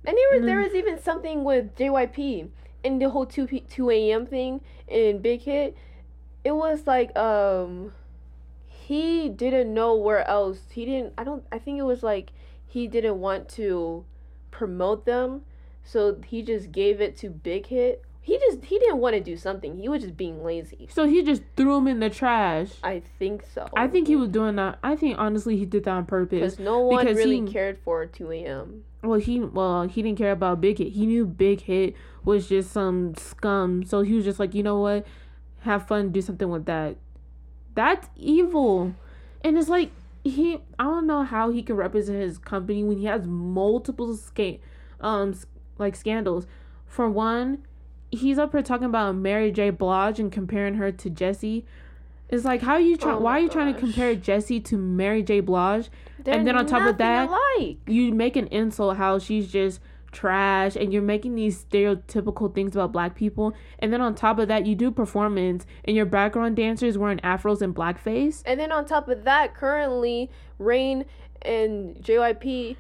[0.07, 0.65] And there was there Mm.
[0.65, 2.49] was even something with JYP
[2.85, 4.27] and the whole two P, two a.m.
[4.27, 5.77] thing in Big Hit.
[6.45, 7.93] It was like um,
[8.67, 10.61] he didn't know where else.
[10.71, 11.15] He didn't.
[11.17, 11.45] I don't.
[11.51, 12.33] I think it was like
[12.67, 14.05] he didn't want to
[14.51, 15.43] promote them,
[15.83, 19.37] so he just gave it to Big Hit He just he didn't want to do
[19.37, 19.77] something.
[19.77, 20.89] He was just being lazy.
[20.91, 22.71] So he just threw him in the trash.
[22.83, 23.69] I think so.
[23.77, 24.79] I think he was doing that.
[24.83, 26.41] I think honestly he did that on purpose.
[26.55, 28.85] because no one because really he- cared for 2 a.m.
[29.03, 30.95] Well, he well he didn't care about Big Hit.
[30.95, 33.85] He knew Big Hit was just some scum.
[33.85, 35.07] So he was just like, you know what,
[35.61, 36.97] have fun, do something with that.
[37.75, 38.95] That's evil,
[39.43, 39.91] and it's like
[40.23, 40.61] he.
[40.79, 44.59] I don't know how he can represent his company when he has multiple sca-
[45.01, 45.35] um
[45.77, 46.47] like scandals.
[46.87, 47.67] For one,
[48.15, 49.71] he's up here talking about Mary J.
[49.71, 51.65] Blige and comparing her to Jessi.
[52.29, 53.17] It's like how are you trying?
[53.17, 55.41] Oh why are you trying to compare Jessi to Mary J.
[55.41, 55.91] Blige?
[56.19, 57.79] They're then on top of that, alike.
[57.87, 62.93] you make an insult how she's just trash and you're making these stereotypical things about
[62.93, 66.97] black people and then on top of that you do performance and your background dancers
[66.97, 71.05] wearing afros and blackface And then on top of that, currently Rain
[71.43, 72.77] and JYP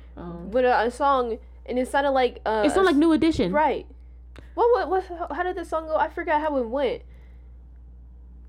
[0.51, 3.87] with a, a song, and it sounded like uh, it's not like new edition right.
[4.54, 5.96] What, what what how did the song go?
[5.96, 7.02] I forgot how it went.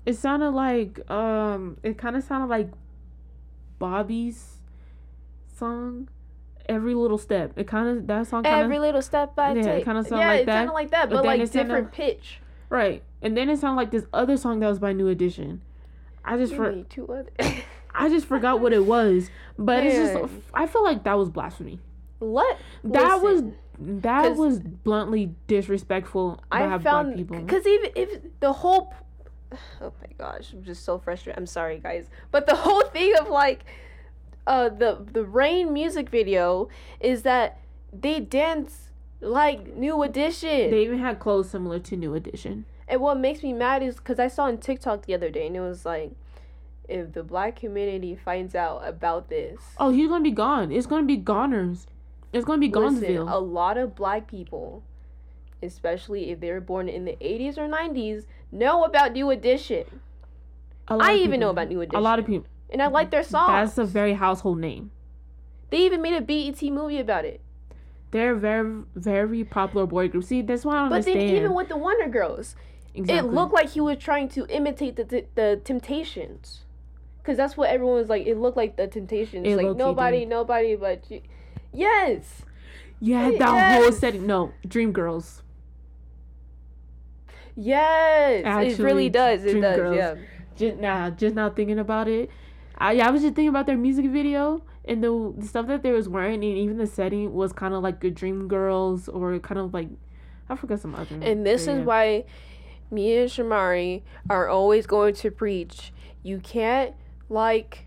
[0.04, 2.70] it sounded like um it kind of sounded like
[3.78, 4.58] bobby's
[5.58, 6.08] song
[6.68, 9.66] every little step it kind of that song kind of Every little step I Yeah,
[9.72, 11.68] it kinda sound yeah, like it that, sounded like that, but but, like it sounded-
[11.68, 12.40] different pitch.
[12.68, 15.62] right and then it sounded like this other song that was by new edition
[16.24, 17.30] i just for two other.
[17.94, 21.78] i just forgot what it was but it's just i feel like that was blasphemy
[22.20, 27.38] Let that was listen, that was bluntly disrespectful I found people.
[27.40, 28.92] because even if the whole
[29.80, 31.38] oh my gosh, I'm just so frustrated.
[31.38, 33.64] I'm sorry guys, but the whole thing of like
[34.46, 36.68] uh the the rain music video
[37.00, 37.58] is that
[37.92, 40.70] they dance like New Edition.
[40.70, 42.64] They even had clothes similar to New Edition.
[42.88, 45.56] And what makes me mad is because I saw on TikTok the other day, and
[45.56, 46.12] it was like,
[46.88, 50.70] if the black community finds out about this, Oh, he's gonna be gone.
[50.70, 51.86] It's gonna be goners.
[52.32, 53.28] It's gonna be listen, Gonzville.
[53.28, 54.82] a lot of black people,
[55.62, 59.84] especially if they were born in the 80s or 90s, know about New Edition.
[60.88, 61.98] I even know about New Edition.
[61.98, 62.46] A lot of people.
[62.70, 63.48] And I like their songs.
[63.74, 64.90] That's a very household name.
[65.70, 67.40] they even made a BET movie about it.
[68.12, 70.24] They're very, very popular boy group.
[70.24, 71.20] See, that's why I don't But understand.
[71.28, 72.54] then even with the Wonder Girls,
[72.94, 73.28] exactly.
[73.28, 76.62] it looked like he was trying to imitate the the, the Temptations.
[77.24, 78.24] Cause that's what everyone was like.
[78.24, 79.44] It looked like the Temptations.
[79.46, 80.28] It like nobody, did.
[80.28, 81.20] nobody but you.
[81.76, 82.42] Yes.
[83.00, 83.98] yeah, that whole Yes.
[83.98, 84.26] setting.
[84.26, 85.42] No, Dream Girls.
[87.54, 89.44] Yes, it really does.
[89.44, 89.76] It does.
[89.76, 89.96] Girls.
[89.96, 90.14] Yeah.
[90.56, 92.30] Just now, just now thinking about it.
[92.78, 95.82] I, yeah, I was just thinking about their music video and the, the stuff that
[95.82, 99.38] they was wearing, and even the setting was kind of like a Dream Girls or
[99.38, 99.88] kind of like
[100.48, 101.16] I forgot some other.
[101.20, 101.84] And this is yeah.
[101.84, 102.24] why
[102.90, 105.92] me and Shamari are always going to preach.
[106.22, 106.94] You can't
[107.28, 107.85] like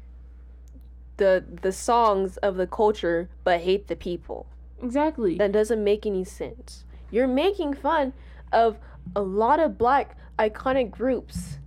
[1.20, 4.48] the the songs of the culture but hate the people.
[4.84, 5.38] exactly.
[5.38, 6.86] That doesn't make any sense.
[7.12, 8.14] You're making fun
[8.52, 8.78] of
[9.16, 11.60] a lot of black iconic groups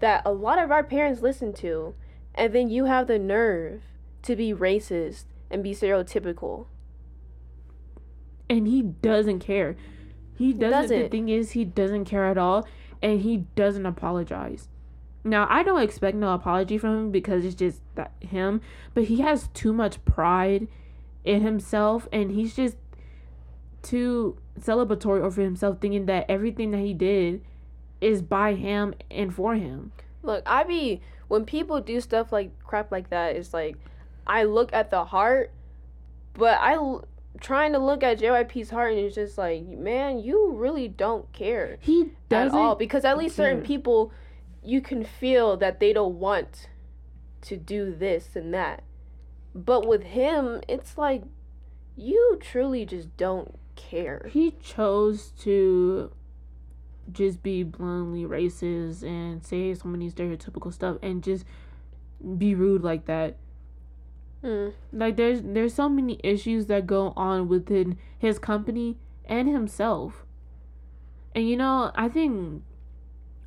[0.00, 1.94] that a lot of our parents listen to,
[2.34, 3.82] and then you have the nerve
[4.22, 6.66] to be racist and be stereotypical.
[8.50, 9.76] and he doesn't care.
[10.36, 10.60] He doesn't.
[10.60, 11.10] The doesn't.
[11.10, 12.66] thing is, he doesn't care at all,
[13.02, 14.68] and he doesn't apologize.
[15.28, 18.60] Now, I don't expect no apology from him because it's just that him,
[18.94, 20.68] but he has too much pride
[21.24, 22.76] in himself, and he's just
[23.82, 27.42] too celebratory over himself, thinking that everything that he did
[28.00, 29.92] is by him and for him.
[30.22, 33.76] Look, I be when people do stuff like crap like that, it's like
[34.26, 35.50] I look at the heart,
[36.34, 37.04] but I l-
[37.40, 41.78] trying to look at JYP's heart and it's just like, man, you really don't care
[41.80, 42.58] He doesn't.
[42.58, 44.12] all because at least certain people
[44.68, 46.68] you can feel that they don't want
[47.40, 48.82] to do this and that.
[49.54, 51.22] But with him, it's like
[51.96, 54.28] you truly just don't care.
[54.30, 56.12] he chose to
[57.10, 61.46] just be bluntly racist and say so many stereotypical stuff and just
[62.36, 63.36] be rude like that.
[64.44, 64.74] Mm.
[64.92, 70.26] Like there's there's so many issues that go on within his company and himself.
[71.34, 72.64] And you know, I think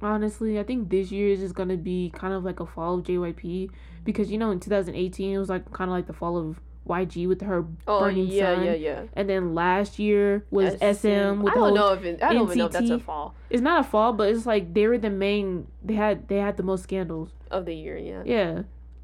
[0.02, 3.06] honestly, I think this year is just gonna be kind of like a fall of
[3.06, 3.70] JYP
[4.04, 7.28] because you know in 2018 it was like kind of like the fall of YG
[7.28, 8.66] with her Oh Burning yeah, Sun.
[8.66, 9.04] yeah, yeah.
[9.14, 12.58] and then last year was SM with I don't know if it, I don't even
[12.58, 15.10] know if that's a fall it's not a fall, but it's like they were the
[15.12, 15.68] main.
[15.84, 17.30] They had they had the most scandals.
[17.52, 17.98] of the year.
[17.98, 18.24] Yeah.
[18.26, 18.64] Yeah,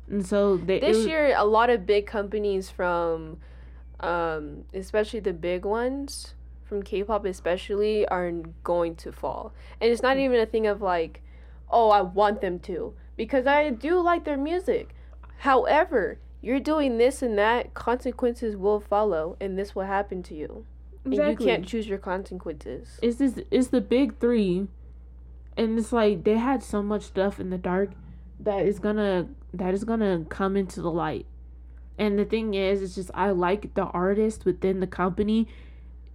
[0.10, 3.38] and so they This was- year, a lot of big companies from,
[4.00, 6.34] um, especially the big ones
[6.68, 8.32] from K-pop, especially, are
[8.63, 9.53] going to fall.
[9.82, 10.07] And it's Hmm.
[10.07, 11.22] not even a thing of like,
[11.70, 14.93] oh, I want them to, because I do like their music.
[15.39, 20.65] However, you're doing this and that, consequences will follow, and this will happen to you.
[21.05, 22.99] and you can't choose your consequences.
[23.01, 23.39] It's this.
[23.49, 24.68] It's the big three,
[25.55, 27.91] and it's like they had so much stuff in the dark
[28.39, 31.26] that is gonna that is gonna come into the light.
[31.97, 35.47] And the thing is, it's just I like the artist within the company.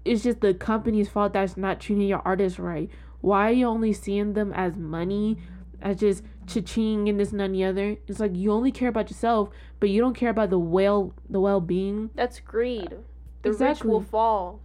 [0.05, 2.91] It's just the company's fault that's not treating your artist right.
[3.21, 5.39] Why are you only seeing them as money,
[5.81, 7.97] as just cha-ching and this and the other?
[8.09, 11.41] It's like you only care about yourself, but you don't care about the well the
[11.41, 12.11] well being.
[12.15, 12.97] That's greed.
[13.43, 13.89] The exactly.
[13.89, 14.61] rich will fall.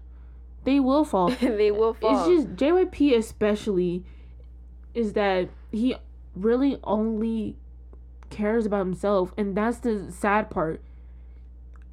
[0.63, 1.29] They will fall.
[1.41, 2.29] they will fall.
[2.29, 4.03] It's just JYP especially
[4.93, 5.95] is that he
[6.35, 7.55] really only
[8.29, 10.81] cares about himself and that's the sad part.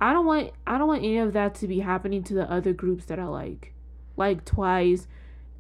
[0.05, 2.75] I don't want I don't want any of that to be happening to the other
[2.75, 3.73] groups that I like.
[4.19, 5.09] Like Twice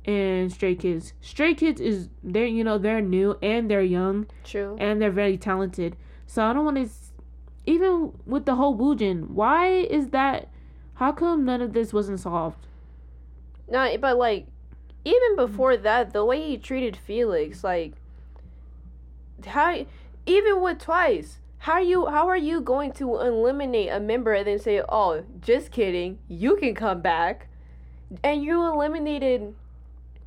[0.05, 1.15] and Stray Kids.
[1.23, 4.27] Stray Kids is they're you know, they're new and they're young.
[4.45, 4.77] True.
[4.79, 5.97] And they're very talented.
[6.27, 6.91] So I don't want to
[7.65, 10.51] even with the whole Woojin, why is that
[10.97, 12.67] how come none of this wasn't solved?
[13.67, 14.47] No, but like
[15.07, 17.95] even before that, the way he treated Felix, like
[19.47, 19.87] how
[20.27, 24.47] even with twice, how are you how are you going to eliminate a member and
[24.47, 27.49] then say, "Oh, just kidding, you can come back,"
[28.23, 29.55] and you eliminated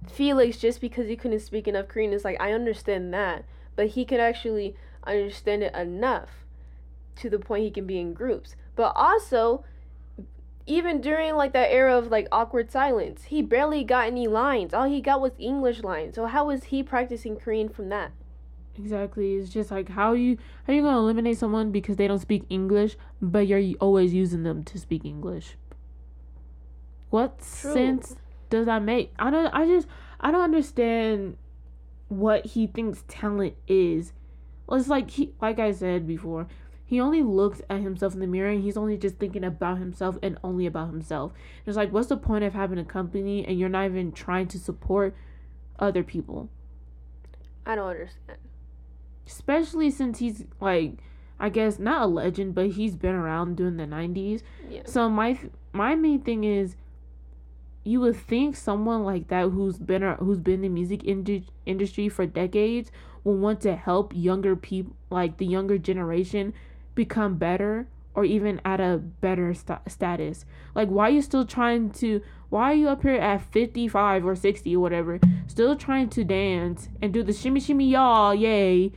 [0.07, 2.11] Felix just because he couldn't speak enough Korean?
[2.11, 6.43] It's like I understand that, but he could actually understand it enough
[7.17, 8.55] to the point he can be in groups.
[8.75, 9.63] But also,
[10.65, 14.73] even during like that era of like awkward silence, he barely got any lines.
[14.73, 16.15] All he got was English lines.
[16.15, 18.11] So how was he practicing Korean from that?
[18.77, 19.35] Exactly.
[19.35, 22.95] It's just like how you how you gonna eliminate someone because they don't speak English,
[23.21, 25.57] but you're always using them to speak English.
[27.09, 27.73] What True.
[27.73, 28.15] sense
[28.49, 29.13] does that make?
[29.17, 29.47] I don't.
[29.47, 29.87] I just
[30.19, 31.37] I don't understand
[32.09, 34.13] what he thinks talent is.
[34.67, 36.47] Well, It's like he like I said before
[36.87, 40.17] he only looks at himself in the mirror and he's only just thinking about himself
[40.23, 41.33] and only about himself.
[41.65, 44.57] It's like, what's the point of having a company and you're not even trying to
[44.57, 45.13] support
[45.79, 46.49] other people?
[47.65, 48.37] I don't understand.
[49.27, 50.93] Especially since he's like,
[51.39, 54.41] I guess not a legend, but he's been around during the '90s.
[54.69, 54.81] Yeah.
[54.85, 55.37] So my
[55.73, 56.75] my main thing is,
[57.83, 62.09] you would think someone like that who's been who's been in the music ind- industry
[62.09, 62.91] for decades
[63.23, 66.53] will want to help younger people, like the younger generation,
[66.95, 70.43] become better or even at a better st- status.
[70.73, 72.21] Like, why are you still trying to?
[72.49, 76.89] Why are you up here at 55 or 60 or whatever, still trying to dance
[77.01, 78.91] and do the shimmy shimmy y'all, yay?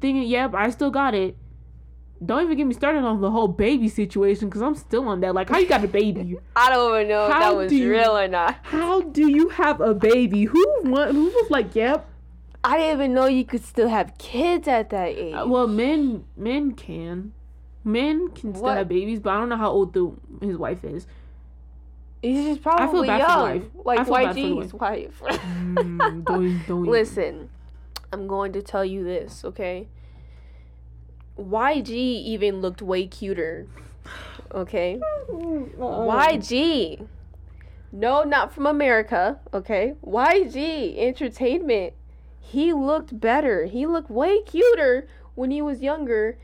[0.00, 1.36] Thinking, yep, I still got it.
[2.24, 5.34] Don't even get me started on the whole baby situation because I'm still on that.
[5.34, 6.38] Like, how you got a baby?
[6.56, 8.56] I don't even know how if that was you, real or not.
[8.62, 10.44] How do you have a baby?
[10.44, 12.08] Who want, Who was like, yep,
[12.62, 15.34] I didn't even know you could still have kids at that age.
[15.34, 17.32] Uh, well, men men can,
[17.84, 18.78] men can still what?
[18.78, 21.06] have babies, but I don't know how old the his wife is.
[22.22, 24.08] He's just probably I feel bad young, for the wife.
[24.08, 25.20] like YG's wife.
[25.20, 27.50] mm, don't, don't Listen,
[28.14, 29.88] I'm going to tell you this, okay?
[31.38, 33.66] YG even looked way cuter.
[34.52, 35.00] Okay?
[35.28, 36.28] Mm, uh-uh.
[36.28, 37.06] YG.
[37.92, 39.94] No, not from America, okay?
[40.04, 41.94] YG Entertainment
[42.44, 43.64] he looked better.
[43.64, 46.38] He looked way cuter when he was younger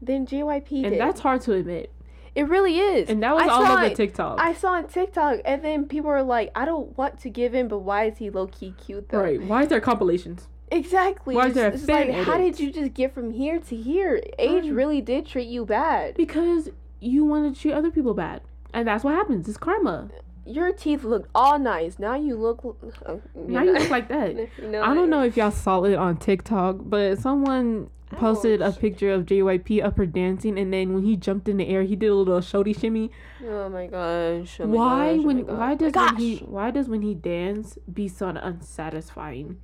[0.00, 0.92] than JYP and did.
[0.92, 1.92] And that's hard to admit.
[2.36, 3.10] It really is.
[3.10, 4.38] And that was I all over TikTok.
[4.40, 7.66] I saw on TikTok, and then people were like, "I don't want to give in,
[7.66, 9.42] but why is he low key cute though?" Right?
[9.42, 10.46] Why is there compilations?
[10.70, 11.34] Exactly.
[11.34, 14.22] Why is there it's, it's like, how did you just get from here to here?
[14.38, 16.14] Age um, really did treat you bad.
[16.16, 16.68] Because
[17.00, 18.42] you want to treat other people bad,
[18.72, 19.48] and that's what happens.
[19.48, 20.10] It's karma
[20.46, 21.98] your teeth look all nice.
[21.98, 22.76] Now you look.
[23.06, 24.34] Uh, now you look like that.
[24.62, 29.12] know, I don't know if y'all saw it on TikTok, but someone posted a picture
[29.12, 32.08] of JYP up her dancing, and then when he jumped in the air, he did
[32.08, 33.10] a little shorty shimmy.
[33.46, 34.58] Oh my gosh!
[34.60, 35.50] Oh my why gosh, oh when?
[35.50, 36.36] Oh why does when he?
[36.38, 39.58] Why does when he dance be so unsatisfying?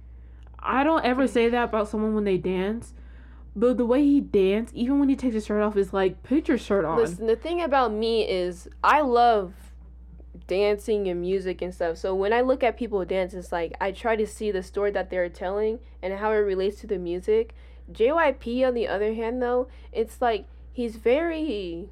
[0.66, 2.92] I don't ever say that about someone when they dance.
[3.54, 6.46] But the way he danced, even when he takes his shirt off, is like put
[6.48, 6.98] your shirt on.
[6.98, 9.54] Listen, the thing about me is I love
[10.46, 11.96] dancing and music and stuff.
[11.96, 14.90] So when I look at people dance, it's like I try to see the story
[14.90, 17.54] that they're telling and how it relates to the music.
[17.90, 21.88] JYP, on the other hand, though, it's like he's very.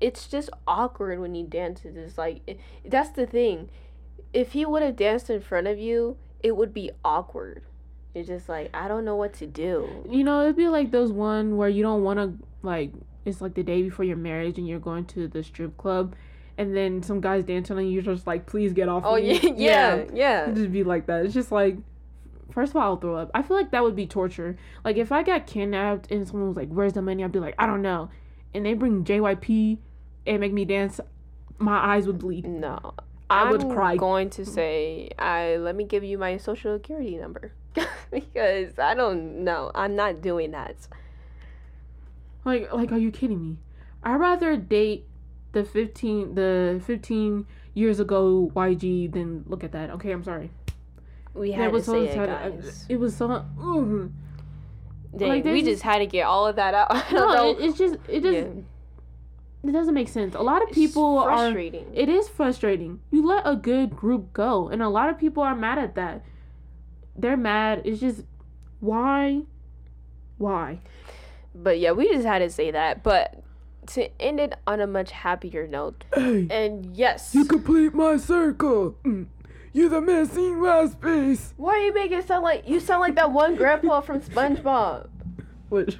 [0.00, 1.96] It's just awkward when he dances.
[1.96, 3.70] It's like it, that's the thing.
[4.32, 6.16] If he would have danced in front of you,
[6.46, 7.64] it would be awkward.
[8.14, 10.04] It's just like I don't know what to do.
[10.08, 12.92] You know, it'd be like those one where you don't want to like.
[13.24, 16.14] It's like the day before your marriage and you're going to the strip club
[16.56, 19.02] and then some guys dancing and you're just like, please get off.
[19.04, 20.42] Oh yeah, yeah, yeah.
[20.44, 21.24] It'd just be like that.
[21.24, 21.76] It's just like,
[22.52, 23.32] first of all, I'll throw up.
[23.34, 24.56] I feel like that would be torture.
[24.84, 27.56] Like if I got kidnapped and someone was like, "Where's the money?" I'd be like,
[27.58, 28.08] "I don't know,"
[28.54, 29.78] and they bring JYP
[30.28, 31.00] and make me dance.
[31.58, 32.46] my eyes would bleed.
[32.46, 32.94] No.
[33.28, 33.96] I I'm would cry.
[33.96, 37.52] going to say, I let me give you my social security number
[38.10, 39.70] because I don't know.
[39.74, 40.76] I'm not doing that.
[42.44, 43.56] Like, like, are you kidding me?
[44.04, 45.06] I'd rather date
[45.52, 49.90] the fifteen, the fifteen years ago YG than look at that.
[49.90, 50.50] Okay, I'm sorry.
[51.34, 52.28] We That had to was so say it, sad.
[52.28, 52.86] Uh, guys.
[52.88, 53.30] It was so.
[53.60, 54.12] Ugh.
[55.16, 56.90] Dang, like, we there's just had to get all of that out.
[57.12, 58.62] No, it, it's just it just Yeah.
[59.68, 60.34] It doesn't make sense.
[60.34, 61.56] A lot of It's people are.
[61.56, 63.00] It is frustrating.
[63.10, 66.24] You let a good group go, and a lot of people are mad at that.
[67.16, 67.82] They're mad.
[67.84, 68.24] It's just
[68.80, 69.42] why,
[70.38, 70.80] why?
[71.54, 73.02] But yeah, we just had to say that.
[73.02, 73.42] But
[73.88, 78.96] to end it on a much happier note, Hey, and yes, you complete my circle.
[79.04, 79.26] Mm.
[79.72, 81.52] You're the missing last piece.
[81.58, 85.08] why are you make it sound like you sound like that one grandpa from SpongeBob?
[85.68, 85.98] Which?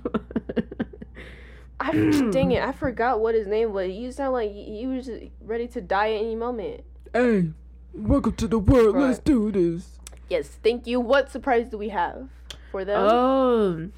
[1.80, 1.92] I
[2.32, 3.90] dang it, I forgot what his name was.
[3.90, 5.08] You sound like he was
[5.40, 6.82] ready to die at any moment.
[7.12, 7.50] Hey,
[7.92, 8.94] welcome to the world.
[8.96, 9.06] Right.
[9.08, 9.98] Let's do this.
[10.28, 11.00] Yes, thank you.
[11.00, 12.28] What surprise do we have
[12.70, 12.98] for them?
[13.00, 13.88] oh,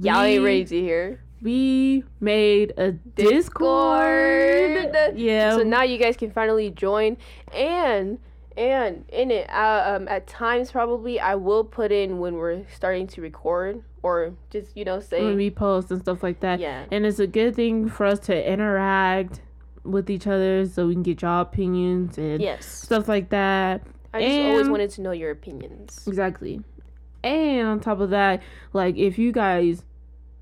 [0.00, 1.20] Y'all ain't we- ready to hear.
[1.40, 4.92] We made a Discord.
[4.92, 5.18] Discord.
[5.18, 5.56] Yeah.
[5.56, 7.16] So now you guys can finally join
[7.52, 8.18] and
[8.56, 13.06] and in it uh, um, at times probably I will put in when we're starting
[13.08, 16.60] to record or just you know say when we post and stuff like that.
[16.60, 16.84] yeah.
[16.90, 19.40] And it's a good thing for us to interact
[19.84, 22.66] with each other so we can get y'all opinions and yes.
[22.66, 23.82] stuff like that.
[24.14, 26.04] I just always wanted to know your opinions.
[26.06, 26.60] Exactly.
[27.24, 28.42] And on top of that,
[28.72, 29.84] like if you guys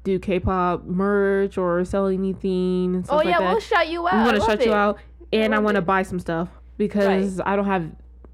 [0.02, 4.14] do K-pop merch or sell anything and oh yeah like that, we'll shout you out
[4.14, 4.98] we I want to love shut you out,
[5.32, 6.48] and I, love want to buy some stuff
[6.80, 7.90] because I don't have.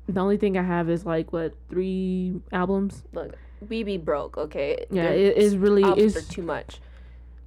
[0.09, 3.03] The only thing I have is like what three albums.
[3.13, 3.35] look
[3.69, 6.79] we be broke okay Yeah, it is really it's too much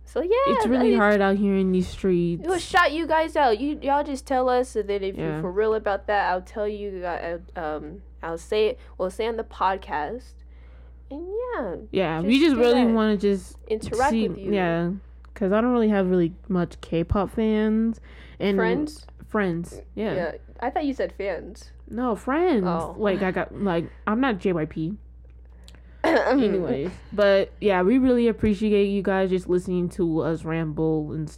[0.03, 2.43] so yeah it's really I- hard out here in these streets.
[2.45, 3.59] We'll shout you guys out.
[3.59, 5.33] You y'all just tell us, and then if Yeah.
[5.33, 7.05] you're for real about that, I'll tell you.
[7.05, 8.79] Uh, um, I'll say it.
[8.97, 10.33] We'll say on the podcast,
[11.11, 14.51] and yeah, Yeah, we just just really want to just interact see, with you.
[14.51, 14.91] Yeah,
[15.31, 18.01] because I don't really have really much K-pop fans
[18.39, 19.05] and friends.
[19.27, 20.15] Friends, yeah.
[20.15, 20.31] Yeah.
[20.59, 21.71] I thought you said fans.
[21.89, 22.65] No friends.
[22.67, 22.95] Oh.
[22.97, 24.97] Like I got like I'm not JYP.
[26.03, 31.37] Anyways, but yeah, we really appreciate you guys just listening to us ramble and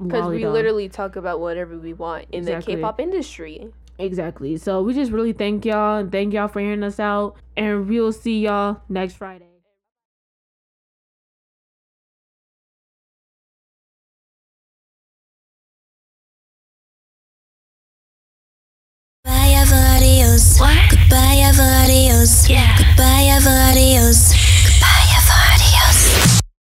[0.00, 2.74] because we literally talk about whatever we want in Exactly.
[2.74, 3.72] the K-pop industry.
[3.98, 4.56] exactly.
[4.56, 8.12] So we just really thank y'all and thank y'all for hearing us out, and we'll
[8.12, 9.47] see y'all next Friday.
[20.58, 20.76] What?
[20.90, 22.48] Goodbye, ever adios.
[22.50, 22.76] Yeah.
[22.76, 24.37] Goodbye, ever adios.